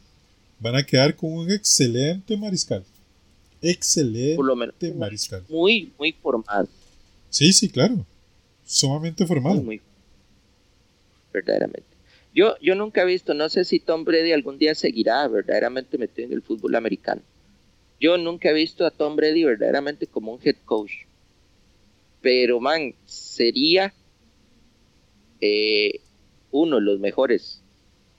van 0.60 0.75
a 0.75 0.86
quedar 0.86 1.15
con 1.15 1.34
un 1.34 1.51
excelente 1.51 2.38
mariscal. 2.38 2.84
Excelente 3.62 4.36
Por 4.36 4.45
lo 4.45 4.56
menos 4.56 4.75
mariscal. 4.95 5.43
muy, 5.49 5.91
muy 5.97 6.12
formado. 6.13 6.67
Sí, 7.30 7.51
sí, 7.51 7.69
claro. 7.69 8.06
Sumamente 8.65 9.25
formado. 9.25 9.62
Muy, 9.62 9.82
verdaderamente. 11.32 11.95
Yo, 12.34 12.56
yo 12.60 12.75
nunca 12.75 13.04
he 13.04 13.06
visto, 13.06 13.34
no 13.34 13.47
sé 13.47 13.63
si 13.63 13.80
Tom 13.80 14.04
Brady 14.04 14.32
algún 14.34 14.58
día 14.58 14.75
seguirá 14.75 15.28
verdaderamente 15.28 15.97
metido 15.97 16.28
en 16.28 16.34
el 16.34 16.41
fútbol 16.41 16.75
americano. 16.75 17.21
Yo 17.99 18.17
nunca 18.17 18.49
he 18.49 18.54
visto 18.54 18.86
a 18.86 18.91
Tom 18.91 19.15
Brady 19.15 19.43
verdaderamente 19.43 20.08
como 20.08 20.34
un 20.34 20.39
head 20.43 20.58
coach. 20.65 20.91
Pero, 22.21 22.60
man, 22.60 22.93
sería 23.06 23.93
eh, 25.39 26.01
uno 26.51 26.78
de 26.78 26.82
los 26.82 26.99
mejores 26.99 27.62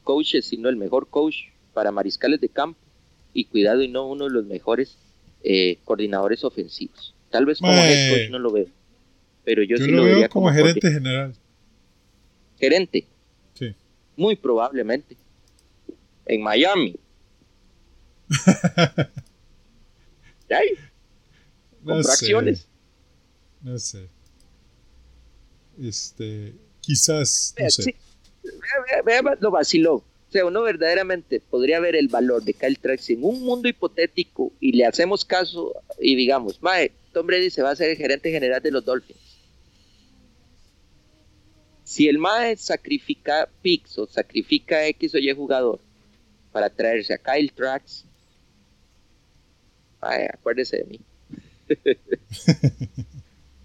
coaches, 0.02 0.46
si 0.46 0.56
no 0.56 0.68
el 0.68 0.76
mejor 0.76 1.08
coach 1.08 1.36
para 1.74 1.92
mariscales 1.92 2.40
de 2.40 2.48
campo. 2.48 2.80
Y 3.34 3.44
cuidado, 3.44 3.82
y 3.82 3.88
no 3.88 4.06
uno 4.06 4.24
de 4.24 4.30
los 4.30 4.46
mejores 4.46 4.96
eh, 5.42 5.78
coordinadores 5.84 6.42
ofensivos. 6.42 7.14
Tal 7.30 7.44
vez 7.44 7.58
como 7.58 7.72
head 7.72 8.10
coach 8.10 8.30
no 8.30 8.38
lo 8.38 8.50
veo. 8.50 8.66
Pero 9.46 9.62
yo, 9.62 9.76
Yo 9.78 9.84
sí 9.84 9.90
lo 9.90 9.98
lo 9.98 10.02
veo 10.04 10.12
vería 10.14 10.28
como 10.28 10.46
como 10.48 10.56
gerente 10.56 10.90
general. 10.92 11.32
gerente. 12.58 13.06
Sí. 13.54 13.74
Muy 14.16 14.36
probablemente. 14.36 15.16
En 16.26 16.42
Miami. 16.42 16.96
Ay, 20.50 20.68
No 21.82 22.02
sé, 22.02 22.10
acciones. 22.10 22.68
no 23.62 23.78
sé. 23.78 24.08
Este, 25.80 26.54
quizás, 26.80 27.54
no 27.58 27.70
sé. 27.70 27.82
sí, 27.82 27.94
vea- 28.42 29.02
vea- 29.04 29.22
vea 29.22 29.36
lo 29.40 29.50
vaciló. 29.50 29.94
O 29.94 30.32
sea, 30.32 30.44
uno 30.44 30.62
verdaderamente 30.62 31.40
podría 31.40 31.78
ver 31.80 31.94
el 31.94 32.08
valor 32.08 32.42
de 32.42 32.52
Kyle 32.54 32.76
Trax 32.78 33.10
en 33.10 33.22
un 33.22 33.42
mundo 33.42 33.68
hipotético 33.68 34.52
y 34.60 34.72
le 34.72 34.84
hacemos 34.84 35.24
caso 35.24 35.72
y 36.00 36.16
digamos, 36.16 36.60
Mae, 36.62 36.90
Tom 37.12 37.26
Brady 37.26 37.50
se 37.50 37.62
va 37.62 37.68
a 37.70 37.72
hacer 37.72 37.90
el 37.90 37.96
gerente 37.96 38.30
general 38.32 38.60
de 38.60 38.70
los 38.72 38.84
Dolphins. 38.84 39.20
Si 41.86 42.08
el 42.08 42.18
Mae 42.18 42.56
sacrifica 42.56 43.48
picks 43.62 43.96
o 43.96 44.08
sacrifica 44.08 44.84
X 44.88 45.14
o 45.14 45.18
Y 45.18 45.32
jugador 45.32 45.78
para 46.50 46.68
traerse 46.68 47.14
a 47.14 47.18
Kyle 47.18 47.52
Trax, 47.52 48.04
Mae, 50.02 50.26
acuérdese 50.26 50.78
de 50.78 50.84
mí. 50.84 51.00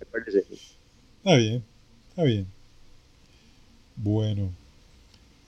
acuérdese 0.02 0.38
de 0.38 0.46
mí. 0.52 0.60
Está 1.18 1.36
bien, 1.36 1.64
está 2.10 2.24
bien. 2.24 2.46
Bueno. 3.96 4.54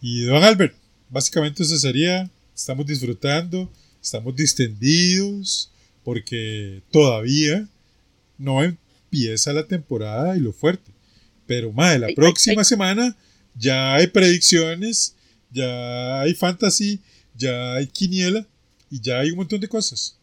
Y 0.01 0.23
don 0.23 0.43
Albert, 0.43 0.73
básicamente 1.11 1.61
eso 1.61 1.77
sería, 1.77 2.27
estamos 2.55 2.87
disfrutando, 2.87 3.69
estamos 4.01 4.35
distendidos, 4.35 5.69
porque 6.03 6.81
todavía 6.89 7.67
no 8.39 8.63
empieza 8.63 9.53
la 9.53 9.67
temporada 9.67 10.35
y 10.35 10.39
lo 10.39 10.51
fuerte. 10.51 10.91
Pero 11.45 11.71
más 11.71 11.99
la 11.99 12.07
Ay, 12.07 12.15
próxima 12.15 12.61
ay. 12.61 12.65
semana 12.65 13.17
ya 13.55 13.95
hay 13.95 14.07
predicciones, 14.07 15.15
ya 15.51 16.21
hay 16.21 16.33
fantasy, 16.33 16.99
ya 17.35 17.75
hay 17.75 17.87
quiniela 17.87 18.47
y 18.89 19.01
ya 19.01 19.19
hay 19.19 19.31
un 19.31 19.37
montón 19.37 19.59
de 19.59 19.67
cosas. 19.67 20.17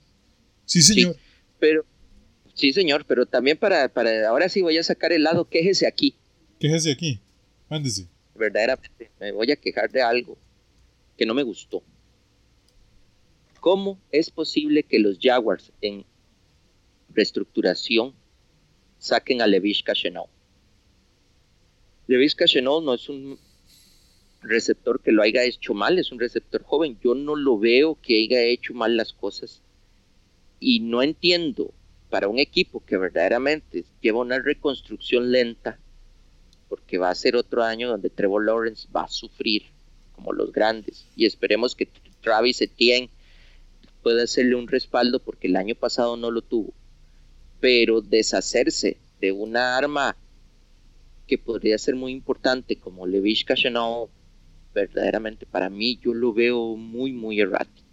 Sí, 0.64 0.82
señor. 0.82 1.16
Pero, 1.58 1.84
sí, 2.54 2.72
señor, 2.72 3.04
pero 3.06 3.26
también 3.26 3.56
para, 3.58 3.88
para 3.88 4.28
ahora 4.28 4.48
sí 4.48 4.62
voy 4.62 4.78
a 4.78 4.82
sacar 4.82 5.12
el 5.12 5.24
lado, 5.24 5.48
quéjese 5.48 5.86
aquí. 5.86 6.14
Quéjese 6.58 6.92
aquí. 6.92 7.20
Mándese. 7.68 8.06
Verdaderamente, 8.34 9.10
me 9.20 9.32
voy 9.32 9.50
a 9.50 9.56
quejar 9.56 9.90
de 9.90 10.02
algo 10.02 10.38
que 11.16 11.26
no 11.26 11.34
me 11.34 11.42
gustó. 11.42 11.82
¿Cómo 13.60 14.00
es 14.10 14.30
posible 14.30 14.82
que 14.82 14.98
los 14.98 15.18
Jaguars 15.20 15.70
en 15.82 16.04
reestructuración 17.10 18.14
saquen 18.98 19.42
a 19.42 19.46
Levish 19.46 19.84
Cachenau? 19.84 20.28
Levish 22.10 22.34
Cachenau 22.34 22.80
no 22.80 22.94
es 22.94 23.08
un 23.08 23.38
receptor 24.42 25.00
que 25.00 25.12
lo 25.12 25.22
haya 25.22 25.44
hecho 25.44 25.74
mal, 25.74 25.96
es 25.96 26.10
un 26.10 26.18
receptor 26.18 26.64
joven. 26.64 26.98
Yo 27.04 27.14
no 27.14 27.36
lo 27.36 27.56
veo 27.56 27.96
que 28.02 28.24
haya 28.24 28.42
hecho 28.42 28.74
mal 28.74 28.96
las 28.96 29.12
cosas. 29.12 29.62
Y 30.58 30.80
no 30.80 31.04
entiendo 31.04 31.72
para 32.08 32.26
un 32.26 32.40
equipo 32.40 32.84
que 32.84 32.96
verdaderamente 32.96 33.84
lleva 34.00 34.18
una 34.18 34.40
reconstrucción 34.40 35.30
lenta, 35.30 35.78
porque 36.68 36.98
va 36.98 37.10
a 37.10 37.14
ser 37.14 37.36
otro 37.36 37.62
año 37.62 37.88
donde 37.88 38.10
Trevor 38.10 38.44
Lawrence 38.44 38.88
va 38.94 39.04
a 39.04 39.08
sufrir 39.08 39.66
como 40.16 40.32
los 40.32 40.52
grandes. 40.52 41.06
Y 41.14 41.26
esperemos 41.26 41.76
que 41.76 41.88
Travis 42.22 42.60
Etienne 42.60 43.08
pueda 44.02 44.24
hacerle 44.24 44.56
un 44.56 44.66
respaldo 44.66 45.20
porque 45.20 45.46
el 45.46 45.54
año 45.54 45.76
pasado 45.76 46.16
no 46.16 46.32
lo 46.32 46.42
tuvo. 46.42 46.74
Pero 47.60 48.00
deshacerse 48.00 48.96
de 49.20 49.30
una 49.30 49.76
arma 49.76 50.16
que 51.30 51.38
podría 51.38 51.78
ser 51.78 51.94
muy 51.94 52.10
importante 52.10 52.74
como 52.74 53.06
Levish 53.06 53.44
Cachenau, 53.44 54.10
verdaderamente 54.74 55.46
para 55.46 55.70
mí 55.70 55.96
yo 56.02 56.12
lo 56.12 56.32
veo 56.32 56.74
muy, 56.74 57.12
muy 57.12 57.38
errático. 57.38 57.86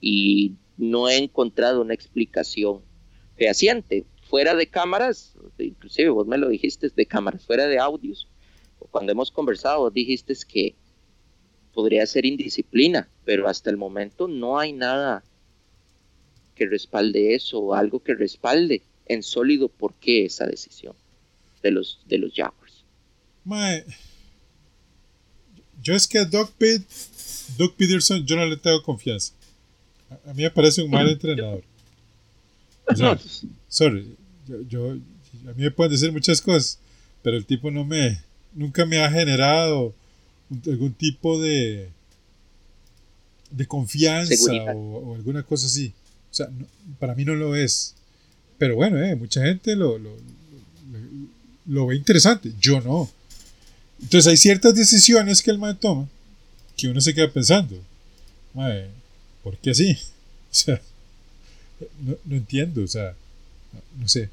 Y 0.00 0.54
no 0.76 1.08
he 1.08 1.16
encontrado 1.18 1.82
una 1.82 1.94
explicación 1.94 2.82
fehaciente. 3.36 4.04
Fuera 4.28 4.56
de 4.56 4.66
cámaras, 4.66 5.36
inclusive 5.56 6.08
vos 6.08 6.26
me 6.26 6.36
lo 6.36 6.48
dijiste 6.48 6.88
de 6.88 7.06
cámaras, 7.06 7.46
fuera 7.46 7.68
de 7.68 7.78
audios, 7.78 8.26
cuando 8.90 9.12
hemos 9.12 9.30
conversado 9.30 9.88
dijiste 9.90 10.34
que 10.48 10.74
podría 11.74 12.04
ser 12.06 12.26
indisciplina, 12.26 13.08
pero 13.24 13.46
hasta 13.46 13.70
el 13.70 13.76
momento 13.76 14.26
no 14.26 14.58
hay 14.58 14.72
nada 14.72 15.22
que 16.56 16.66
respalde 16.66 17.36
eso 17.36 17.60
o 17.60 17.74
algo 17.74 18.00
que 18.00 18.14
respalde 18.14 18.82
en 19.06 19.22
sólido 19.22 19.68
por 19.68 19.94
qué 19.94 20.24
esa 20.24 20.44
decisión 20.44 20.96
de 21.62 21.70
los, 21.70 22.00
de 22.06 22.18
los 22.18 22.32
Jaguars. 22.34 22.63
Yo 25.82 25.94
es 25.94 26.06
que 26.06 26.18
a 26.18 26.24
Doug, 26.24 26.50
Peterson 27.76 28.24
yo 28.24 28.36
no 28.36 28.46
le 28.46 28.56
tengo 28.56 28.82
confianza. 28.82 29.32
A, 30.26 30.32
mí 30.32 30.42
me 30.42 30.50
parece 30.50 30.82
un 30.82 30.90
mal 30.90 31.08
entrenador. 31.08 31.62
O 32.86 32.94
sea, 32.94 33.18
sorry, 33.66 34.14
yo, 34.68 34.90
a 34.90 35.52
mí 35.54 35.62
me 35.62 35.70
pueden 35.70 35.92
decir 35.92 36.12
muchas 36.12 36.42
cosas, 36.42 36.78
pero 37.22 37.34
el 37.34 37.46
tipo 37.46 37.70
no 37.70 37.82
me, 37.82 38.20
nunca 38.52 38.84
me 38.84 38.98
ha 38.98 39.10
generado 39.10 39.94
algún 40.66 40.92
tipo 40.92 41.40
de, 41.40 41.88
de 43.50 43.66
confianza 43.66 44.52
o, 44.74 45.14
alguna 45.14 45.42
cosa 45.42 45.66
así. 45.66 45.92
O 46.30 46.34
sea, 46.34 46.48
para 46.98 47.14
mí 47.14 47.24
no 47.24 47.34
lo 47.34 47.54
es. 47.54 47.94
Pero 48.58 48.76
bueno, 48.76 49.02
eh, 49.02 49.14
mucha 49.16 49.42
gente 49.42 49.76
lo, 49.76 49.98
lo, 49.98 50.16
lo, 51.66 51.86
ve 51.86 51.96
interesante. 51.96 52.52
Yo 52.60 52.80
no. 52.80 53.10
Entonces 54.04 54.30
hay 54.30 54.36
ciertas 54.36 54.74
decisiones 54.74 55.40
que 55.40 55.50
el 55.50 55.58
mae 55.58 55.74
toma 55.74 56.06
que 56.76 56.88
uno 56.88 57.00
se 57.00 57.14
queda 57.14 57.32
pensando. 57.32 57.82
Mae, 58.52 58.90
¿por 59.42 59.56
qué 59.58 59.70
así? 59.70 59.98
O 60.54 60.56
sea, 60.56 60.80
no, 62.00 62.16
no 62.26 62.36
entiendo, 62.36 62.84
o 62.84 62.86
sea, 62.86 63.16
no, 63.98 64.06
sé. 64.06 64.30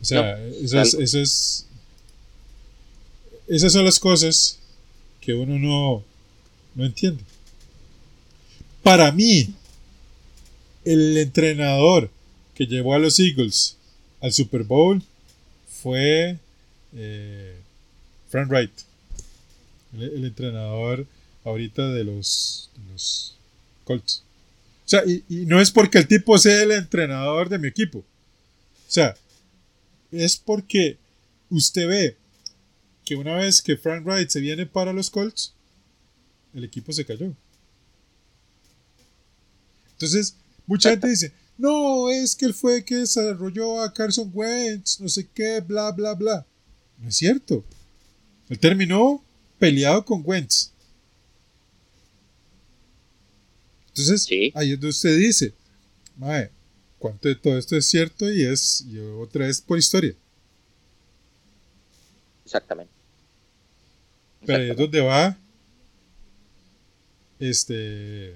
O 0.00 0.04
sea, 0.04 0.40
eso, 0.40 0.80
es, 0.80 0.94
eso 0.94 1.18
es. 1.18 1.66
Esas 3.48 3.72
son 3.72 3.84
las 3.84 3.98
cosas 3.98 4.60
que 5.20 5.34
uno 5.34 5.58
no, 5.58 6.04
no 6.76 6.84
entiende. 6.84 7.24
Para 8.84 9.10
mí, 9.10 9.52
el 10.84 11.18
entrenador 11.18 12.08
que 12.54 12.66
llevó 12.66 12.94
a 12.94 13.00
los 13.00 13.18
Eagles 13.18 13.76
al 14.20 14.32
Super 14.32 14.62
Bowl 14.62 15.02
fue 15.82 16.38
eh, 16.94 17.56
Frank 18.28 18.50
Wright, 18.50 18.72
el, 19.94 20.24
entrenador 20.24 21.06
ahorita 21.44 21.88
de 21.88 22.04
los, 22.04 22.70
de 22.76 22.92
los 22.92 23.36
Colts. 23.84 24.22
O 24.84 24.88
sea, 24.90 25.02
y, 25.06 25.22
no 25.46 25.60
es 25.60 25.70
porque 25.70 25.98
el 25.98 26.08
tipo 26.08 26.36
sea 26.38 26.62
el 26.62 26.72
entrenador 26.72 27.48
de 27.48 27.58
mi 27.58 27.68
equipo. 27.68 27.98
O 27.98 28.92
sea, 28.92 29.16
es 30.10 30.36
porque 30.36 30.98
usted 31.48 31.86
ve 31.86 32.16
que 33.04 33.16
una 33.16 33.36
vez 33.36 33.62
que 33.62 33.76
Frank 33.76 34.04
Wright 34.04 34.28
se 34.28 34.40
viene 34.40 34.66
para 34.66 34.92
los 34.92 35.10
Colts, 35.10 35.54
el 36.54 36.64
equipo 36.64 36.92
se 36.92 37.04
cayó. 37.04 37.32
Entonces, 39.92 40.34
mucha 40.66 40.90
gente 40.90 41.08
dice, 41.08 41.32
no, 41.60 42.08
es 42.08 42.34
que 42.34 42.46
él 42.46 42.54
fue 42.54 42.78
el 42.78 42.84
que 42.84 42.96
desarrolló 42.96 43.82
a 43.82 43.92
Carson 43.92 44.30
Wentz, 44.32 44.98
no 44.98 45.08
sé 45.08 45.28
qué, 45.34 45.60
bla, 45.60 45.92
bla, 45.92 46.14
bla. 46.14 46.46
No 46.98 47.08
es 47.08 47.16
cierto. 47.16 47.64
Él 48.48 48.58
terminó 48.58 49.22
peleado 49.58 50.02
con 50.04 50.22
Wentz. 50.24 50.70
Entonces, 53.88 54.26
ahí 54.54 54.72
es 54.72 54.76
donde 54.76 54.88
usted 54.88 55.18
dice, 55.18 55.52
Mae, 56.16 56.50
¿cuánto 56.98 57.28
de 57.28 57.34
todo 57.34 57.58
esto 57.58 57.76
es 57.76 57.86
cierto 57.86 58.30
y 58.32 58.42
es 58.42 58.82
y 58.88 58.98
otra 58.98 59.46
vez 59.46 59.60
por 59.60 59.78
historia? 59.78 60.14
Exactamente. 62.46 62.92
Pero 64.46 64.62
ahí 64.62 64.70
es 64.70 64.76
donde 64.76 65.00
va. 65.00 65.36
Este. 67.38 68.34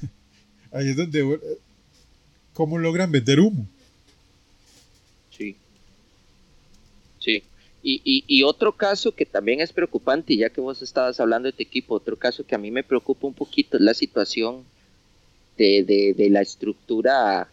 ahí 0.72 0.90
es 0.90 0.96
donde. 0.96 1.40
¿Cómo 2.54 2.78
logran 2.78 3.10
vender 3.10 3.40
humo? 3.40 3.66
Sí. 5.30 5.56
Sí. 7.18 7.42
Y, 7.82 8.24
y, 8.28 8.42
otro 8.44 8.76
caso 8.76 9.12
que 9.12 9.26
también 9.26 9.60
es 9.60 9.72
preocupante, 9.72 10.36
ya 10.36 10.50
que 10.50 10.60
vos 10.60 10.82
estabas 10.82 11.18
hablando 11.18 11.46
de 11.46 11.52
tu 11.52 11.62
equipo, 11.62 11.96
otro 11.96 12.16
caso 12.16 12.46
que 12.46 12.54
a 12.54 12.58
mí 12.58 12.70
me 12.70 12.84
preocupa 12.84 13.26
un 13.26 13.34
poquito 13.34 13.76
es 13.76 13.82
la 13.82 13.92
situación 13.92 14.64
de, 15.56 16.14
de, 16.16 16.30
la 16.30 16.42
estructura 16.42 17.48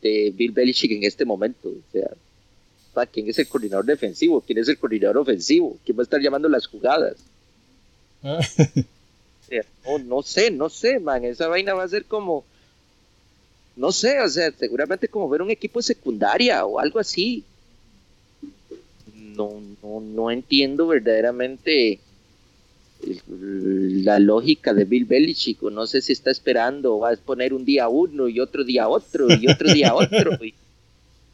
de 0.00 0.32
Bill 0.34 0.52
Belichick 0.52 0.92
en 0.92 1.04
este 1.04 1.24
momento. 1.24 1.68
O 1.68 1.92
sea, 1.92 3.06
¿quién 3.06 3.28
es 3.28 3.38
el 3.38 3.48
coordinador 3.48 3.84
defensivo? 3.84 4.40
¿Quién 4.40 4.58
es 4.58 4.68
el 4.68 4.78
coordinador 4.78 5.18
ofensivo? 5.18 5.78
¿Quién 5.84 5.98
va 5.98 6.02
a 6.02 6.04
estar 6.04 6.20
llamando 6.20 6.48
las 6.48 6.66
jugadas? 6.66 7.16
Ah. 8.22 8.40
no 10.04 10.22
sé, 10.22 10.50
no 10.50 10.68
sé, 10.68 11.00
man. 11.00 11.24
Esa 11.24 11.48
vaina 11.48 11.74
va 11.74 11.84
a 11.84 11.88
ser 11.88 12.04
como, 12.04 12.44
no 13.80 13.92
sé, 13.92 14.20
o 14.20 14.28
sea, 14.28 14.52
seguramente 14.52 15.08
como 15.08 15.28
ver 15.28 15.42
un 15.42 15.50
equipo 15.50 15.78
de 15.78 15.84
secundaria 15.84 16.64
o 16.64 16.78
algo 16.78 16.98
así 16.98 17.44
no, 19.36 19.60
no, 19.82 20.00
no 20.00 20.30
entiendo 20.30 20.86
verdaderamente 20.86 22.00
la 23.26 24.18
lógica 24.18 24.74
de 24.74 24.84
Bill 24.84 25.06
Belichick. 25.06 25.62
No 25.62 25.86
sé 25.86 26.02
si 26.02 26.12
está 26.12 26.30
esperando, 26.30 26.98
va 26.98 27.12
a 27.12 27.16
poner 27.16 27.54
un 27.54 27.64
día 27.64 27.88
uno 27.88 28.28
y 28.28 28.40
otro 28.40 28.64
día 28.64 28.88
otro 28.88 29.28
y 29.30 29.48
otro 29.48 29.72
día 29.72 29.94
otro. 29.94 30.38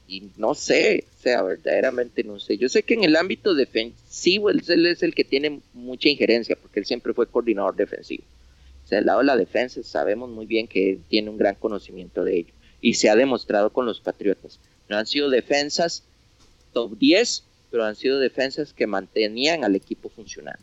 Y, 0.09 0.30
no 0.36 0.55
sé, 0.55 1.05
o 1.18 1.22
sea, 1.22 1.42
verdaderamente 1.42 2.22
no 2.22 2.38
sé. 2.38 2.57
Yo 2.57 2.68
sé 2.68 2.84
que 2.84 2.94
en 2.94 3.03
el 3.03 3.16
ámbito 3.16 3.55
defensivo 3.55 4.51
él, 4.51 4.62
es 4.86 5.03
el 5.03 5.14
que 5.14 5.24
tiene 5.24 5.61
mucha 5.74 6.09
injerencia 6.09 6.57
porque 6.61 6.80
él 6.80 6.86
siempre 6.86 7.12
fue 7.12 7.26
coordinador 7.26 7.74
defensivo. 7.74 8.22
Al 8.91 9.07
lado 9.07 9.18
de 9.20 9.26
la 9.26 9.37
defensa 9.37 9.82
sabemos 9.82 10.30
muy 10.30 10.47
bien 10.47 10.68
que 10.68 10.99
tiene 11.09 11.30
un 11.30 11.39
gran 11.39 11.57
conocimiento 11.57 12.24
de 12.24 12.39
ello 12.39 12.55
y 12.80 12.95
se 12.95 13.11
ha 13.11 13.16
demostrado 13.16 13.70
con 13.70 13.87
los 13.87 14.01
Patriotas. 14.01 14.61
No 14.89 14.97
han 14.97 15.07
sido 15.07 15.28
defensas 15.28 16.05
top 16.72 16.97
10, 16.99 17.45
pero 17.70 17.84
han 17.84 17.97
sido 17.97 18.20
defensas 18.20 18.72
que 18.72 18.87
mantenían 18.87 19.64
al 19.64 19.74
equipo 19.74 20.09
funcionando. 20.09 20.62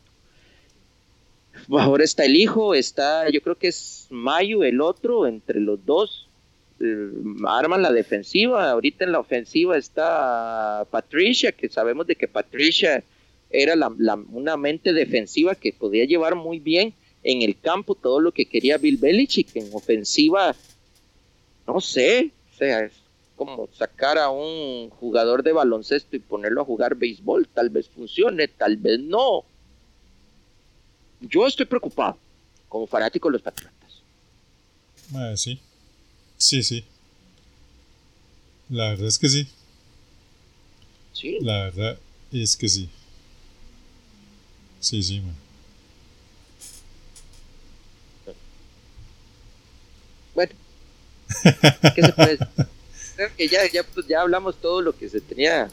Ahora 1.69 2.03
está 2.03 2.25
el 2.25 2.35
hijo, 2.35 2.75
está, 2.75 3.29
yo 3.29 3.41
creo 3.41 3.57
que 3.57 3.67
es 3.67 4.07
Mayo 4.09 4.63
el 4.63 4.81
otro, 4.81 5.27
entre 5.27 5.59
los 5.59 5.85
dos 5.85 6.27
eh, 6.79 7.09
arman 7.47 7.81
la 7.81 7.91
defensiva. 7.91 8.69
Ahorita 8.69 9.05
en 9.05 9.11
la 9.11 9.19
ofensiva 9.19 9.77
está 9.77 10.85
Patricia, 10.91 11.51
que 11.51 11.69
sabemos 11.69 12.07
de 12.07 12.15
que 12.15 12.27
Patricia 12.27 13.03
era 13.49 13.75
una 14.31 14.57
mente 14.57 14.93
defensiva 14.93 15.55
que 15.55 15.73
podía 15.73 16.05
llevar 16.05 16.35
muy 16.35 16.59
bien 16.59 16.93
en 17.23 17.41
el 17.41 17.59
campo 17.59 17.95
todo 17.95 18.19
lo 18.19 18.31
que 18.31 18.45
quería 18.45 18.77
Bill 18.77 18.97
Belichick. 18.97 19.55
En 19.55 19.69
ofensiva, 19.73 20.55
no 21.67 21.81
sé, 21.81 22.31
o 22.53 22.57
sea, 22.57 22.85
es 22.85 22.93
como 23.35 23.67
sacar 23.73 24.17
a 24.17 24.29
un 24.29 24.89
jugador 24.89 25.43
de 25.43 25.53
baloncesto 25.53 26.15
y 26.15 26.19
ponerlo 26.19 26.61
a 26.61 26.65
jugar 26.65 26.95
béisbol. 26.95 27.47
Tal 27.47 27.69
vez 27.69 27.89
funcione, 27.89 28.47
tal 28.47 28.77
vez 28.77 28.99
no. 28.99 29.43
Yo 31.21 31.47
estoy 31.47 31.65
preocupado 31.65 32.17
como 32.69 32.87
fanático 32.87 33.29
de 33.29 33.33
los 33.33 33.41
Patriotas. 33.41 34.01
sí. 35.35 35.59
Sí, 36.37 36.61
sí. 36.63 36.83
La 38.69 38.89
verdad 38.89 39.07
es 39.07 39.19
que 39.19 39.29
sí. 39.29 39.47
Sí. 41.13 41.37
La 41.41 41.65
verdad 41.65 41.97
es 42.31 42.57
que 42.57 42.67
sí. 42.67 42.89
Sí, 44.79 45.01
sí, 45.03 45.21
man. 45.21 45.35
Bueno, 50.33 50.51
¿qué 51.95 52.01
se 52.01 52.13
puede 52.13 52.37
decir? 52.37 52.47
Creo 53.15 53.29
que 53.37 53.47
ya, 53.47 53.59
ya, 53.71 53.83
pues, 53.83 54.07
ya 54.07 54.21
hablamos 54.21 54.55
todo 54.59 54.81
lo 54.81 54.97
que 54.97 55.07
se 55.07 55.21
tenía. 55.21 55.69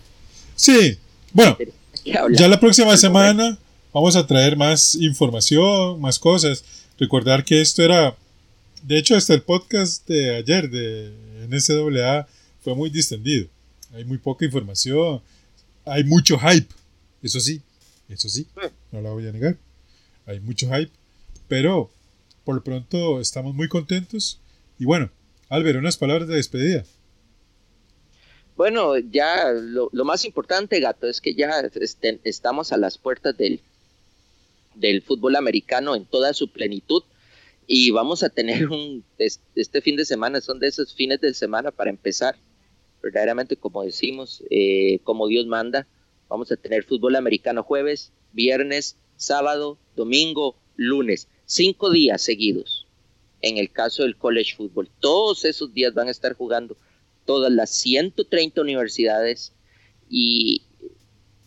Sí, 0.56 0.98
bueno, 1.32 1.56
ya 2.04 2.48
la 2.48 2.60
próxima 2.60 2.96
semana 2.96 3.58
vamos 3.92 4.16
a 4.16 4.26
traer 4.26 4.56
más 4.56 4.94
información, 4.94 6.00
más 6.00 6.18
cosas. 6.18 6.64
Recordar 6.98 7.44
que 7.44 7.60
esto 7.60 7.82
era, 7.82 8.16
de 8.82 8.98
hecho, 8.98 9.16
hasta 9.16 9.32
el 9.34 9.42
podcast 9.42 10.06
de 10.06 10.36
ayer 10.36 10.68
de 10.68 11.12
NCAA 11.48 12.28
fue 12.62 12.74
muy 12.74 12.90
distendido. 12.90 13.48
Hay 13.94 14.04
muy 14.04 14.18
poca 14.18 14.44
información, 14.44 15.22
hay 15.84 16.04
mucho 16.04 16.38
hype, 16.38 16.72
eso 17.22 17.40
sí, 17.40 17.60
eso 18.08 18.28
sí, 18.28 18.46
no 18.92 19.00
la 19.00 19.10
voy 19.10 19.26
a 19.26 19.32
negar. 19.32 19.56
Hay 20.26 20.40
mucho 20.40 20.66
hype, 20.66 20.92
pero 21.48 21.90
por 22.44 22.54
lo 22.54 22.62
pronto 22.62 23.20
estamos 23.20 23.54
muy 23.54 23.68
contentos. 23.68 24.39
Y 24.80 24.86
bueno, 24.86 25.10
Álvaro, 25.50 25.78
unas 25.78 25.98
palabras 25.98 26.26
de 26.26 26.36
despedida. 26.36 26.84
Bueno, 28.56 28.96
ya 28.98 29.52
lo, 29.52 29.90
lo 29.92 30.04
más 30.06 30.24
importante, 30.24 30.80
gato, 30.80 31.06
es 31.06 31.20
que 31.20 31.34
ya 31.34 31.60
este, 31.74 32.18
estamos 32.24 32.72
a 32.72 32.78
las 32.78 32.96
puertas 32.96 33.36
del, 33.36 33.60
del 34.74 35.02
fútbol 35.02 35.36
americano 35.36 35.94
en 35.94 36.06
toda 36.06 36.32
su 36.32 36.50
plenitud 36.50 37.02
y 37.66 37.90
vamos 37.90 38.22
a 38.22 38.30
tener 38.30 38.68
un, 38.70 39.04
es- 39.18 39.40
este 39.54 39.82
fin 39.82 39.96
de 39.96 40.06
semana, 40.06 40.40
son 40.40 40.58
de 40.58 40.68
esos 40.68 40.94
fines 40.94 41.20
de 41.20 41.34
semana 41.34 41.70
para 41.70 41.90
empezar, 41.90 42.36
verdaderamente 43.02 43.56
como 43.56 43.82
decimos, 43.82 44.42
eh, 44.50 44.98
como 45.04 45.28
Dios 45.28 45.46
manda, 45.46 45.86
vamos 46.28 46.50
a 46.52 46.56
tener 46.56 46.84
fútbol 46.84 47.16
americano 47.16 47.62
jueves, 47.62 48.12
viernes, 48.32 48.96
sábado, 49.16 49.78
domingo, 49.94 50.56
lunes, 50.76 51.28
cinco 51.44 51.90
días 51.90 52.22
seguidos. 52.22 52.79
En 53.42 53.56
el 53.56 53.70
caso 53.70 54.02
del 54.02 54.16
college 54.16 54.54
football, 54.56 54.90
todos 55.00 55.44
esos 55.44 55.72
días 55.72 55.94
van 55.94 56.08
a 56.08 56.10
estar 56.10 56.34
jugando 56.34 56.76
todas 57.24 57.52
las 57.52 57.70
130 57.70 58.60
universidades 58.60 59.52
y 60.08 60.62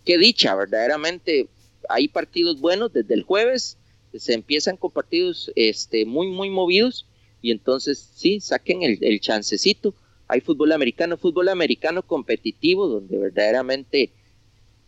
qué 0.06 0.18
dicha, 0.18 0.56
verdaderamente 0.56 1.48
hay 1.89 2.08
partidos 2.08 2.60
buenos 2.60 2.94
desde 2.94 3.14
el 3.14 3.24
jueves, 3.24 3.78
se 4.14 4.34
empiezan 4.34 4.78
con 4.78 4.91
partidos 4.91 5.52
este, 5.56 6.06
muy, 6.06 6.28
muy 6.28 6.50
movidos 6.50 7.06
y 7.41 7.52
entonces 7.52 8.10
sí, 8.16 8.39
saquen 8.39 8.84
el, 8.84 8.98
el 9.02 9.20
chancecito. 9.20 9.94
Hay 10.28 10.39
fútbol 10.39 10.72
americano, 10.72 11.18
fútbol 11.18 11.50
americano 11.50 12.02
competitivo, 12.02 12.88
donde 12.88 13.18
verdaderamente 13.18 14.12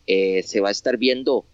eh, 0.08 0.44
se 0.44 0.62
va 0.62 0.70
a 0.70 0.72
estar 0.72 0.98
viendo 0.98 1.46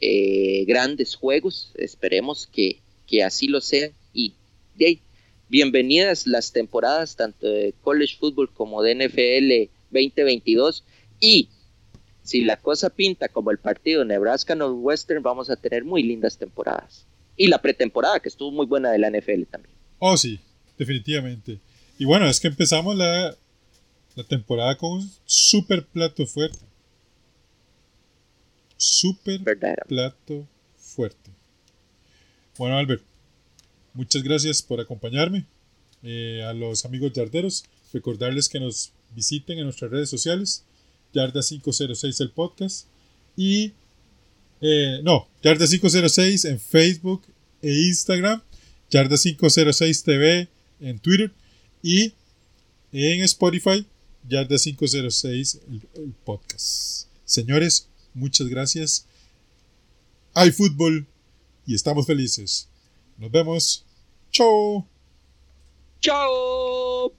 eh, 0.00 0.64
grandes 0.66 1.14
juegos. 1.14 1.72
Esperemos 1.76 2.46
que, 2.46 2.80
que 3.06 3.22
así 3.22 3.46
lo 3.46 3.60
sean. 3.60 3.92
Y 4.80 4.84
de 4.84 4.86
ahí, 4.86 5.02
bienvenidas 5.50 6.26
las 6.26 6.52
temporadas 6.52 7.14
tanto 7.14 7.46
de 7.46 7.74
College 7.82 8.16
Football 8.18 8.50
como 8.54 8.82
de 8.82 8.94
NFL 8.94 9.70
2022. 9.90 10.84
Y 11.20 11.50
si 12.22 12.44
la 12.44 12.56
cosa 12.56 12.88
pinta 12.88 13.28
como 13.28 13.50
el 13.50 13.58
partido 13.58 14.06
Nebraska 14.06 14.54
Northwestern, 14.54 15.22
vamos 15.22 15.50
a 15.50 15.56
tener 15.56 15.84
muy 15.84 16.02
lindas 16.02 16.38
temporadas. 16.38 17.04
Y 17.36 17.48
la 17.48 17.60
pretemporada, 17.60 18.20
que 18.20 18.30
estuvo 18.30 18.52
muy 18.52 18.64
buena 18.64 18.90
de 18.90 18.98
la 19.00 19.10
NFL 19.10 19.42
también. 19.50 19.74
Oh, 19.98 20.16
sí, 20.16 20.40
definitivamente. 20.78 21.58
Y 21.98 22.06
bueno, 22.06 22.24
es 22.24 22.40
que 22.40 22.48
empezamos 22.48 22.96
la, 22.96 23.36
la 24.16 24.24
temporada 24.24 24.78
con 24.78 24.92
un 24.92 25.10
super 25.26 25.84
plato 25.84 26.26
fuerte. 26.26 26.64
Super 28.78 29.42
plato 29.86 30.48
fuerte. 30.78 31.30
Bueno, 32.56 32.78
Albert, 32.78 33.02
muchas 33.94 34.22
gracias 34.22 34.62
por 34.62 34.80
acompañarme. 34.80 35.46
Eh, 36.02 36.42
a 36.42 36.54
los 36.54 36.86
amigos 36.86 37.12
yarderos, 37.12 37.64
recordarles 37.92 38.48
que 38.48 38.58
nos 38.58 38.92
visiten 39.14 39.58
en 39.58 39.64
nuestras 39.64 39.90
redes 39.90 40.08
sociales, 40.08 40.64
Yarda 41.12 41.42
506 41.42 42.20
el 42.20 42.30
podcast, 42.30 42.86
y 43.36 43.72
eh, 44.62 45.00
no, 45.02 45.28
Yarda 45.42 45.66
506 45.66 46.46
en 46.46 46.58
Facebook 46.58 47.22
e 47.60 47.70
Instagram, 47.70 48.40
Yarda 48.90 49.18
506 49.18 50.02
TV 50.02 50.48
en 50.80 50.98
Twitter 50.98 51.32
y 51.82 52.14
en 52.92 53.22
Spotify, 53.24 53.86
Yarda 54.26 54.56
506 54.56 55.60
el, 55.68 56.02
el 56.02 56.12
podcast. 56.24 57.08
Señores, 57.26 57.88
muchas 58.14 58.48
gracias. 58.48 59.04
Hay 60.32 60.50
fútbol 60.50 61.06
y 61.66 61.74
estamos 61.74 62.06
felices. 62.06 62.69
Nos 63.20 63.30
vemos. 63.30 63.84
Chao. 64.30 64.86
¡Chao! 66.00 67.12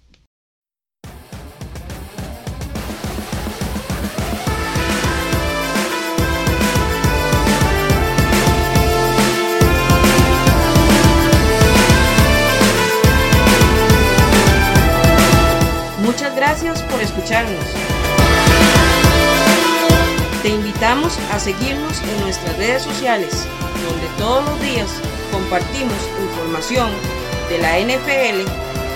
Muchas 16.02 16.36
gracias 16.36 16.82
por 16.82 17.00
escucharnos. 17.00 17.81
Invitamos 20.82 21.16
a 21.32 21.38
seguirnos 21.38 22.02
en 22.02 22.22
nuestras 22.22 22.58
redes 22.58 22.82
sociales, 22.82 23.46
donde 23.88 24.08
todos 24.18 24.44
los 24.46 24.60
días 24.62 24.90
compartimos 25.32 25.94
información 26.20 26.90
de 27.50 27.60
la 27.60 27.78
NFL 27.78 28.50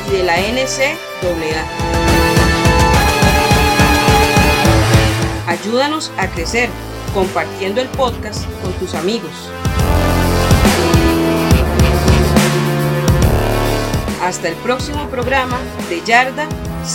y 0.07 0.11
de 0.11 0.23
la 0.23 0.35
NCAA. 0.35 1.63
Ayúdanos 5.45 6.11
a 6.17 6.27
crecer 6.27 6.71
compartiendo 7.13 7.81
el 7.81 7.87
podcast 7.89 8.43
con 8.63 8.73
tus 8.79 8.95
amigos. 8.95 9.51
Hasta 14.23 14.47
el 14.47 14.55
próximo 14.55 15.07
programa 15.09 15.59
de 15.87 16.01
Yarda 16.03 16.47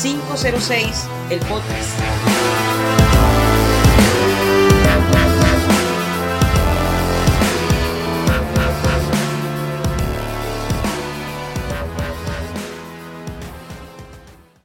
506, 0.02 1.06
el 1.30 1.38
podcast. 1.38 2.19